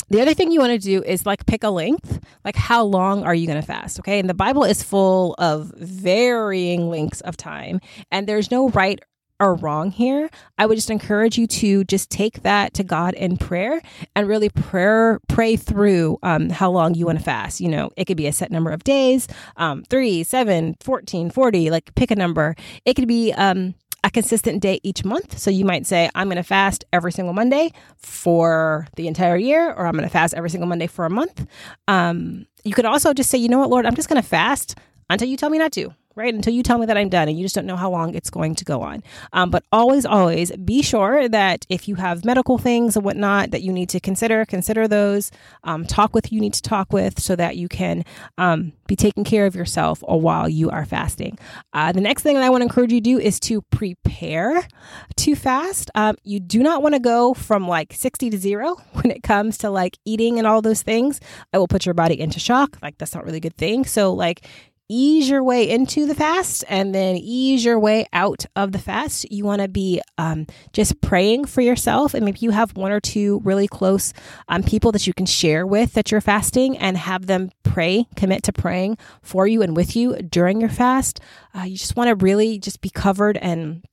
The 0.09 0.21
other 0.21 0.33
thing 0.33 0.51
you 0.51 0.59
want 0.59 0.71
to 0.71 0.79
do 0.79 1.03
is 1.03 1.25
like 1.25 1.45
pick 1.45 1.63
a 1.63 1.69
length. 1.69 2.19
Like, 2.43 2.55
how 2.55 2.83
long 2.83 3.23
are 3.23 3.35
you 3.35 3.45
going 3.45 3.61
to 3.61 3.65
fast? 3.65 3.99
Okay. 3.99 4.19
And 4.19 4.27
the 4.27 4.33
Bible 4.33 4.63
is 4.63 4.81
full 4.81 5.35
of 5.37 5.71
varying 5.77 6.89
lengths 6.89 7.21
of 7.21 7.37
time, 7.37 7.79
and 8.11 8.25
there's 8.27 8.49
no 8.49 8.69
right 8.69 8.99
are 9.39 9.55
wrong 9.55 9.91
here, 9.91 10.29
I 10.57 10.65
would 10.65 10.75
just 10.75 10.89
encourage 10.89 11.37
you 11.37 11.47
to 11.47 11.83
just 11.85 12.09
take 12.09 12.43
that 12.43 12.73
to 12.75 12.83
God 12.83 13.13
in 13.13 13.37
prayer 13.37 13.81
and 14.15 14.27
really 14.27 14.49
prayer 14.49 15.19
pray 15.27 15.55
through 15.55 16.19
um, 16.23 16.49
how 16.49 16.69
long 16.69 16.93
you 16.93 17.05
want 17.05 17.17
to 17.19 17.23
fast. 17.23 17.61
You 17.61 17.69
know, 17.69 17.89
it 17.95 18.05
could 18.05 18.17
be 18.17 18.27
a 18.27 18.33
set 18.33 18.51
number 18.51 18.71
of 18.71 18.83
days, 18.83 19.27
um, 19.57 19.83
three, 19.83 20.23
seven, 20.23 20.75
14, 20.81 21.29
40, 21.29 21.69
like 21.69 21.93
pick 21.95 22.11
a 22.11 22.15
number. 22.15 22.55
It 22.85 22.95
could 22.95 23.07
be 23.07 23.31
um, 23.33 23.75
a 24.03 24.09
consistent 24.09 24.61
day 24.61 24.79
each 24.83 25.03
month. 25.03 25.37
So 25.37 25.49
you 25.49 25.65
might 25.65 25.85
say, 25.85 26.09
I'm 26.15 26.27
going 26.27 26.37
to 26.37 26.43
fast 26.43 26.85
every 26.93 27.11
single 27.11 27.33
Monday 27.33 27.71
for 27.97 28.87
the 28.95 29.07
entire 29.07 29.37
year, 29.37 29.71
or 29.71 29.85
I'm 29.85 29.93
going 29.93 30.03
to 30.03 30.09
fast 30.09 30.33
every 30.33 30.49
single 30.49 30.67
Monday 30.67 30.87
for 30.87 31.05
a 31.05 31.09
month. 31.09 31.45
Um, 31.87 32.45
you 32.63 32.73
could 32.73 32.85
also 32.85 33.13
just 33.13 33.29
say, 33.29 33.37
you 33.37 33.49
know 33.49 33.59
what, 33.59 33.69
Lord, 33.69 33.85
I'm 33.85 33.95
just 33.95 34.09
going 34.09 34.21
to 34.21 34.27
fast 34.27 34.77
until 35.09 35.27
you 35.27 35.37
tell 35.37 35.49
me 35.49 35.57
not 35.57 35.71
to 35.73 35.93
right? 36.19 36.33
Until 36.33 36.53
you 36.53 36.61
tell 36.61 36.77
me 36.77 36.85
that 36.85 36.97
I'm 36.97 37.09
done 37.09 37.29
and 37.29 37.37
you 37.37 37.45
just 37.45 37.55
don't 37.55 37.65
know 37.65 37.77
how 37.77 37.89
long 37.89 38.13
it's 38.13 38.29
going 38.29 38.53
to 38.55 38.65
go 38.65 38.81
on. 38.81 39.01
Um, 39.31 39.49
but 39.49 39.63
always, 39.71 40.05
always 40.05 40.51
be 40.57 40.81
sure 40.81 41.29
that 41.29 41.65
if 41.69 41.87
you 41.87 41.95
have 41.95 42.25
medical 42.25 42.57
things 42.57 42.97
and 42.97 43.05
whatnot 43.05 43.51
that 43.51 43.61
you 43.61 43.71
need 43.71 43.89
to 43.89 43.99
consider, 43.99 44.45
consider 44.45 44.87
those. 44.87 45.31
Um, 45.63 45.85
talk 45.85 46.13
with 46.13 46.31
you 46.31 46.41
need 46.41 46.53
to 46.53 46.61
talk 46.61 46.91
with 46.91 47.19
so 47.19 47.35
that 47.37 47.55
you 47.55 47.69
can 47.69 48.03
um, 48.37 48.73
be 48.85 48.97
taking 48.97 49.23
care 49.23 49.45
of 49.45 49.55
yourself 49.55 50.03
while 50.03 50.49
you 50.49 50.69
are 50.69 50.85
fasting. 50.85 51.39
Uh, 51.73 51.93
the 51.93 52.01
next 52.01 52.23
thing 52.23 52.35
that 52.35 52.43
I 52.43 52.49
want 52.49 52.61
to 52.61 52.65
encourage 52.65 52.91
you 52.91 52.99
to 52.99 53.03
do 53.03 53.17
is 53.17 53.39
to 53.41 53.61
prepare 53.63 54.67
to 55.15 55.35
fast. 55.35 55.89
Um, 55.95 56.17
you 56.23 56.41
do 56.41 56.61
not 56.61 56.83
want 56.83 56.95
to 56.95 56.99
go 56.99 57.33
from 57.33 57.67
like 57.67 57.93
60 57.93 58.29
to 58.31 58.37
zero 58.37 58.75
when 58.93 59.09
it 59.09 59.23
comes 59.23 59.57
to 59.59 59.69
like 59.69 59.97
eating 60.03 60.37
and 60.37 60.45
all 60.45 60.61
those 60.61 60.81
things. 60.81 61.21
I 61.53 61.57
will 61.57 61.67
put 61.67 61.85
your 61.85 61.93
body 61.93 62.19
into 62.19 62.39
shock. 62.39 62.77
Like, 62.81 62.97
that's 62.97 63.15
not 63.15 63.23
really 63.23 63.37
a 63.37 63.41
good 63.41 63.55
thing. 63.55 63.85
So, 63.85 64.11
like, 64.13 64.45
ease 64.89 65.29
your 65.29 65.43
way 65.43 65.69
into 65.69 66.07
the 66.07 66.15
fast 66.15 66.65
and 66.67 66.93
then 66.93 67.15
ease 67.15 67.63
your 67.63 67.79
way 67.79 68.07
out 68.11 68.45
of 68.55 68.71
the 68.71 68.79
fast. 68.79 69.31
You 69.31 69.45
want 69.45 69.61
to 69.61 69.67
be 69.67 70.01
um, 70.17 70.47
just 70.73 70.99
praying 70.99 71.45
for 71.45 71.61
yourself. 71.61 72.13
And 72.13 72.25
maybe 72.25 72.39
you 72.41 72.51
have 72.51 72.75
one 72.75 72.91
or 72.91 72.99
two 72.99 73.39
really 73.43 73.67
close 73.67 74.13
um, 74.47 74.63
people 74.63 74.91
that 74.91 75.05
you 75.05 75.13
can 75.13 75.27
share 75.27 75.65
with 75.65 75.93
that 75.93 76.11
you're 76.11 76.21
fasting 76.21 76.77
and 76.77 76.97
have 76.97 77.27
them 77.27 77.51
pray, 77.63 78.07
commit 78.15 78.43
to 78.43 78.51
praying 78.51 78.97
for 79.21 79.47
you 79.47 79.61
and 79.61 79.75
with 79.75 79.95
you 79.95 80.15
during 80.23 80.59
your 80.59 80.69
fast. 80.69 81.19
Uh, 81.55 81.61
you 81.61 81.77
just 81.77 81.95
want 81.95 82.07
to 82.07 82.15
really 82.15 82.57
just 82.57 82.81
be 82.81 82.89
covered 82.89 83.37
and 83.37 83.85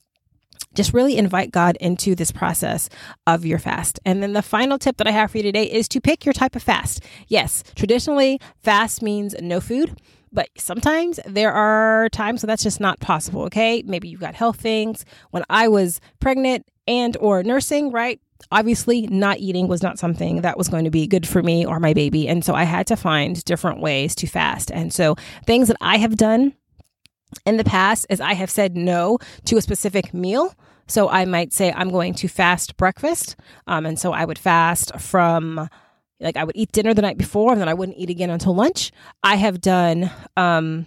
just 0.75 0.93
really 0.93 1.17
invite 1.17 1.51
God 1.51 1.77
into 1.81 2.15
this 2.15 2.31
process 2.31 2.89
of 3.27 3.45
your 3.45 3.59
fast. 3.59 3.99
And 4.05 4.23
then 4.23 4.35
the 4.35 4.43
final 4.43 4.79
tip 4.79 4.99
that 4.99 5.07
I 5.07 5.11
have 5.11 5.31
for 5.31 5.39
you 5.39 5.43
today 5.43 5.65
is 5.65 5.89
to 5.89 6.01
pick 6.01 6.25
your 6.25 6.33
type 6.33 6.55
of 6.55 6.63
fast. 6.63 7.03
Yes, 7.29 7.65
traditionally, 7.75 8.41
fast 8.63 9.03
means 9.03 9.35
no 9.41 9.61
food. 9.61 10.01
But 10.37 10.51
sometimes 10.59 11.19
there 11.25 11.51
are 11.51 12.11
times 12.11 12.43
when 12.43 12.49
that's 12.49 12.63
just 12.63 12.79
not 12.79 13.01
possible, 13.01 13.45
okay? 13.45 13.83
Maybe 13.87 14.09
you've 14.09 14.21
got 14.21 14.35
health 14.35 14.61
things. 14.61 15.07
When 15.31 15.43
I 15.49 15.67
was 15.67 15.99
pregnant 16.21 16.67
and 16.87 17.17
or 17.21 17.43
nursing, 17.43 17.91
right? 17.91 18.21
Obviously, 18.53 19.07
not 19.07 19.39
eating 19.39 19.67
was 19.67 19.83
not 19.83 19.99
something 19.99 20.43
that 20.43 20.59
was 20.59 20.69
going 20.69 20.85
to 20.85 20.91
be 20.91 21.07
good 21.07 21.27
for 21.27 21.43
me 21.43 21.65
or 21.65 21.81
my 21.81 21.95
baby. 21.95 22.29
And 22.29 22.45
so 22.45 22.55
I 22.55 22.65
had 22.65 22.87
to 22.89 22.97
find 22.97 23.43
different 23.47 23.81
ways 23.81 24.15
to 24.17 24.27
fast. 24.27 24.71
And 24.71 24.93
so 24.93 25.17
things 25.47 25.69
that 25.69 25.79
I 25.81 25.97
have 25.97 26.17
done 26.17 26.53
in 27.47 27.57
the 27.57 27.65
past 27.65 28.07
is 28.11 28.21
I 28.21 28.35
have 28.35 28.51
said 28.51 28.77
no 28.77 29.19
to 29.47 29.57
a 29.57 29.63
specific 29.63 30.13
meal. 30.13 30.55
So 30.87 31.09
I 31.09 31.25
might 31.25 31.55
say 31.55 31.73
I'm 31.73 31.91
going 31.91 32.13
to 32.13 32.29
fast 32.29 32.77
breakfast. 32.77 33.37
Um, 33.67 33.87
and 33.87 33.99
so 33.99 34.13
I 34.13 34.27
would 34.27 34.39
fast 34.39 35.01
from 35.01 35.71
like 36.21 36.37
I 36.37 36.45
would 36.45 36.57
eat 36.57 36.73
dinner 36.73 36.95
the 36.95 37.03
night 37.03 37.19
before 37.19 37.53
and 37.53 37.61
then 37.61 37.69
I 37.69 37.75
wouldn't 37.75 37.99
eat 37.99 38.11
again 38.11 38.31
until 38.31 38.55
lunch. 38.55 38.93
I 39.23 39.37
have 39.37 39.61
done 39.61 40.11
um, 40.37 40.87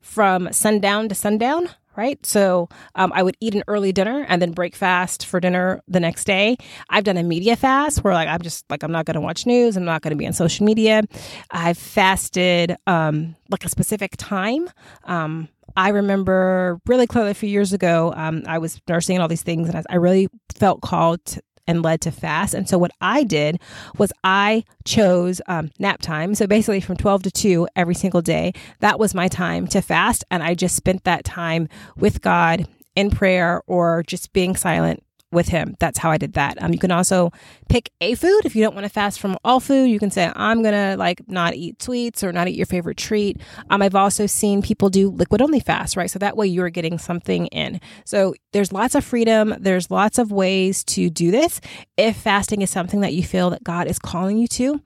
from 0.00 0.52
sundown 0.52 1.08
to 1.08 1.14
sundown, 1.14 1.68
right? 1.96 2.24
So 2.26 2.68
um, 2.94 3.12
I 3.14 3.22
would 3.22 3.36
eat 3.40 3.54
an 3.54 3.62
early 3.68 3.92
dinner 3.92 4.26
and 4.28 4.42
then 4.42 4.52
break 4.52 4.74
fast 4.74 5.26
for 5.26 5.40
dinner 5.40 5.80
the 5.86 6.00
next 6.00 6.24
day. 6.24 6.56
I've 6.90 7.04
done 7.04 7.16
a 7.16 7.22
media 7.22 7.56
fast 7.56 8.02
where 8.02 8.14
like 8.14 8.28
I'm 8.28 8.42
just 8.42 8.68
like 8.70 8.82
I'm 8.82 8.92
not 8.92 9.06
going 9.06 9.14
to 9.14 9.20
watch 9.20 9.46
news. 9.46 9.76
I'm 9.76 9.84
not 9.84 10.02
going 10.02 10.10
to 10.10 10.16
be 10.16 10.26
on 10.26 10.32
social 10.32 10.66
media. 10.66 11.02
I've 11.50 11.78
fasted 11.78 12.76
um, 12.86 13.36
like 13.50 13.64
a 13.64 13.68
specific 13.68 14.16
time. 14.16 14.68
Um, 15.04 15.48
I 15.76 15.88
remember 15.88 16.80
really 16.86 17.06
clearly 17.06 17.30
a 17.32 17.34
few 17.34 17.48
years 17.48 17.72
ago, 17.72 18.12
um, 18.16 18.44
I 18.46 18.58
was 18.58 18.80
nursing 18.88 19.16
and 19.16 19.22
all 19.22 19.28
these 19.28 19.42
things, 19.42 19.68
and 19.68 19.76
I, 19.76 19.82
I 19.90 19.96
really 19.96 20.28
felt 20.54 20.82
called 20.82 21.24
to, 21.26 21.42
and 21.66 21.82
led 21.82 22.00
to 22.02 22.10
fast. 22.10 22.54
And 22.54 22.68
so 22.68 22.78
what 22.78 22.90
I 23.00 23.24
did 23.24 23.60
was 23.98 24.12
I 24.22 24.64
chose 24.84 25.40
um, 25.46 25.70
nap 25.78 26.00
time. 26.00 26.34
So 26.34 26.46
basically 26.46 26.80
from 26.80 26.96
12 26.96 27.24
to 27.24 27.30
2 27.30 27.68
every 27.76 27.94
single 27.94 28.22
day, 28.22 28.52
that 28.80 28.98
was 28.98 29.14
my 29.14 29.28
time 29.28 29.66
to 29.68 29.80
fast. 29.80 30.24
And 30.30 30.42
I 30.42 30.54
just 30.54 30.76
spent 30.76 31.04
that 31.04 31.24
time 31.24 31.68
with 31.96 32.20
God 32.20 32.66
in 32.94 33.10
prayer 33.10 33.62
or 33.66 34.02
just 34.06 34.32
being 34.32 34.56
silent 34.56 35.02
with 35.34 35.48
him. 35.48 35.76
That's 35.80 35.98
how 35.98 36.10
I 36.10 36.18
did 36.18 36.34
that. 36.34 36.62
Um, 36.62 36.72
you 36.72 36.78
can 36.78 36.90
also 36.90 37.32
pick 37.68 37.90
a 38.00 38.14
food 38.14 38.42
if 38.44 38.56
you 38.56 38.62
don't 38.62 38.74
want 38.74 38.84
to 38.84 38.90
fast 38.90 39.20
from 39.20 39.36
all 39.44 39.60
food. 39.60 39.90
You 39.90 39.98
can 39.98 40.10
say 40.10 40.32
I'm 40.34 40.62
gonna 40.62 40.96
like 40.96 41.28
not 41.28 41.54
eat 41.54 41.82
sweets 41.82 42.24
or 42.24 42.32
not 42.32 42.48
eat 42.48 42.56
your 42.56 42.66
favorite 42.66 42.96
treat. 42.96 43.40
Um, 43.70 43.82
I've 43.82 43.94
also 43.94 44.26
seen 44.26 44.62
people 44.62 44.88
do 44.88 45.10
liquid 45.10 45.42
only 45.42 45.60
fast, 45.60 45.96
right? 45.96 46.10
So 46.10 46.18
that 46.20 46.36
way 46.36 46.46
you're 46.46 46.70
getting 46.70 46.98
something 46.98 47.46
in. 47.48 47.80
So 48.04 48.34
there's 48.52 48.72
lots 48.72 48.94
of 48.94 49.04
freedom. 49.04 49.54
There's 49.58 49.90
lots 49.90 50.18
of 50.18 50.32
ways 50.32 50.84
to 50.84 51.10
do 51.10 51.30
this. 51.30 51.60
If 51.96 52.16
fasting 52.16 52.62
is 52.62 52.70
something 52.70 53.00
that 53.00 53.12
you 53.12 53.22
feel 53.22 53.50
that 53.50 53.64
God 53.64 53.86
is 53.86 53.98
calling 53.98 54.38
you 54.38 54.48
to, 54.48 54.80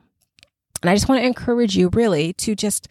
and 0.83 0.91
I 0.91 0.95
just 0.95 1.09
want 1.09 1.21
to 1.21 1.27
encourage 1.27 1.77
you 1.77 1.91
really 1.93 2.33
to 2.35 2.55
just 2.55 2.89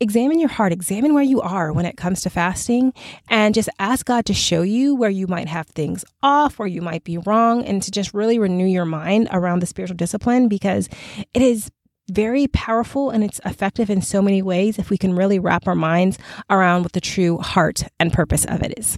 examine 0.00 0.38
your 0.38 0.48
heart, 0.48 0.72
examine 0.72 1.12
where 1.14 1.22
you 1.22 1.40
are 1.40 1.72
when 1.72 1.86
it 1.86 1.96
comes 1.96 2.20
to 2.22 2.30
fasting, 2.30 2.92
and 3.28 3.54
just 3.54 3.68
ask 3.78 4.06
God 4.06 4.24
to 4.26 4.34
show 4.34 4.62
you 4.62 4.94
where 4.94 5.10
you 5.10 5.26
might 5.26 5.48
have 5.48 5.66
things 5.66 6.04
off, 6.22 6.58
where 6.58 6.68
you 6.68 6.80
might 6.82 7.04
be 7.04 7.18
wrong, 7.18 7.64
and 7.64 7.82
to 7.82 7.90
just 7.90 8.14
really 8.14 8.38
renew 8.38 8.66
your 8.66 8.84
mind 8.84 9.28
around 9.32 9.60
the 9.60 9.66
spiritual 9.66 9.96
discipline 9.96 10.48
because 10.48 10.88
it 11.34 11.42
is 11.42 11.70
very 12.10 12.46
powerful 12.48 13.10
and 13.10 13.22
it's 13.22 13.40
effective 13.44 13.90
in 13.90 14.00
so 14.00 14.22
many 14.22 14.40
ways 14.40 14.78
if 14.78 14.88
we 14.88 14.96
can 14.96 15.14
really 15.14 15.38
wrap 15.38 15.66
our 15.66 15.74
minds 15.74 16.16
around 16.48 16.82
what 16.82 16.92
the 16.92 17.00
true 17.00 17.38
heart 17.38 17.82
and 18.00 18.12
purpose 18.12 18.44
of 18.46 18.62
it 18.62 18.78
is. 18.78 18.96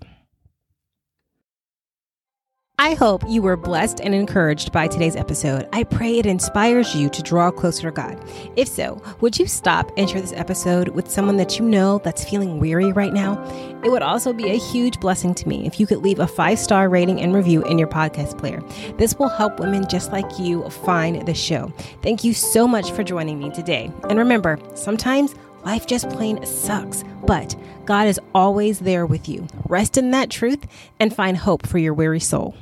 I 2.90 2.94
hope 2.94 3.22
you 3.28 3.40
were 3.40 3.56
blessed 3.56 4.00
and 4.00 4.12
encouraged 4.16 4.72
by 4.72 4.88
today's 4.88 5.14
episode. 5.14 5.68
I 5.72 5.84
pray 5.84 6.18
it 6.18 6.26
inspires 6.26 6.92
you 6.92 7.08
to 7.10 7.22
draw 7.22 7.52
closer 7.52 7.82
to 7.82 7.92
God. 7.92 8.20
If 8.56 8.66
so, 8.66 9.00
would 9.20 9.38
you 9.38 9.46
stop 9.46 9.92
and 9.96 10.10
share 10.10 10.20
this 10.20 10.32
episode 10.32 10.88
with 10.88 11.08
someone 11.08 11.36
that 11.36 11.56
you 11.56 11.64
know 11.64 12.00
that's 12.02 12.28
feeling 12.28 12.58
weary 12.58 12.90
right 12.90 13.12
now? 13.12 13.40
It 13.84 13.92
would 13.92 14.02
also 14.02 14.32
be 14.32 14.50
a 14.50 14.58
huge 14.58 14.98
blessing 14.98 15.36
to 15.36 15.48
me 15.48 15.68
if 15.68 15.78
you 15.78 15.86
could 15.86 15.98
leave 15.98 16.18
a 16.18 16.26
five 16.26 16.58
star 16.58 16.88
rating 16.88 17.20
and 17.20 17.32
review 17.32 17.64
in 17.66 17.78
your 17.78 17.86
podcast 17.86 18.36
player. 18.38 18.60
This 18.98 19.16
will 19.16 19.28
help 19.28 19.60
women 19.60 19.86
just 19.88 20.10
like 20.10 20.40
you 20.40 20.68
find 20.68 21.24
the 21.28 21.34
show. 21.34 21.72
Thank 22.02 22.24
you 22.24 22.34
so 22.34 22.66
much 22.66 22.90
for 22.90 23.04
joining 23.04 23.38
me 23.38 23.50
today. 23.50 23.92
And 24.08 24.18
remember, 24.18 24.58
sometimes 24.74 25.36
Life 25.62 25.86
just 25.86 26.08
plain 26.08 26.42
sucks, 26.46 27.04
but 27.26 27.54
God 27.84 28.08
is 28.08 28.18
always 28.34 28.78
there 28.78 29.04
with 29.04 29.28
you. 29.28 29.46
Rest 29.68 29.98
in 29.98 30.10
that 30.12 30.30
truth 30.30 30.66
and 30.98 31.14
find 31.14 31.36
hope 31.36 31.66
for 31.66 31.76
your 31.76 31.92
weary 31.92 32.18
soul. 32.18 32.56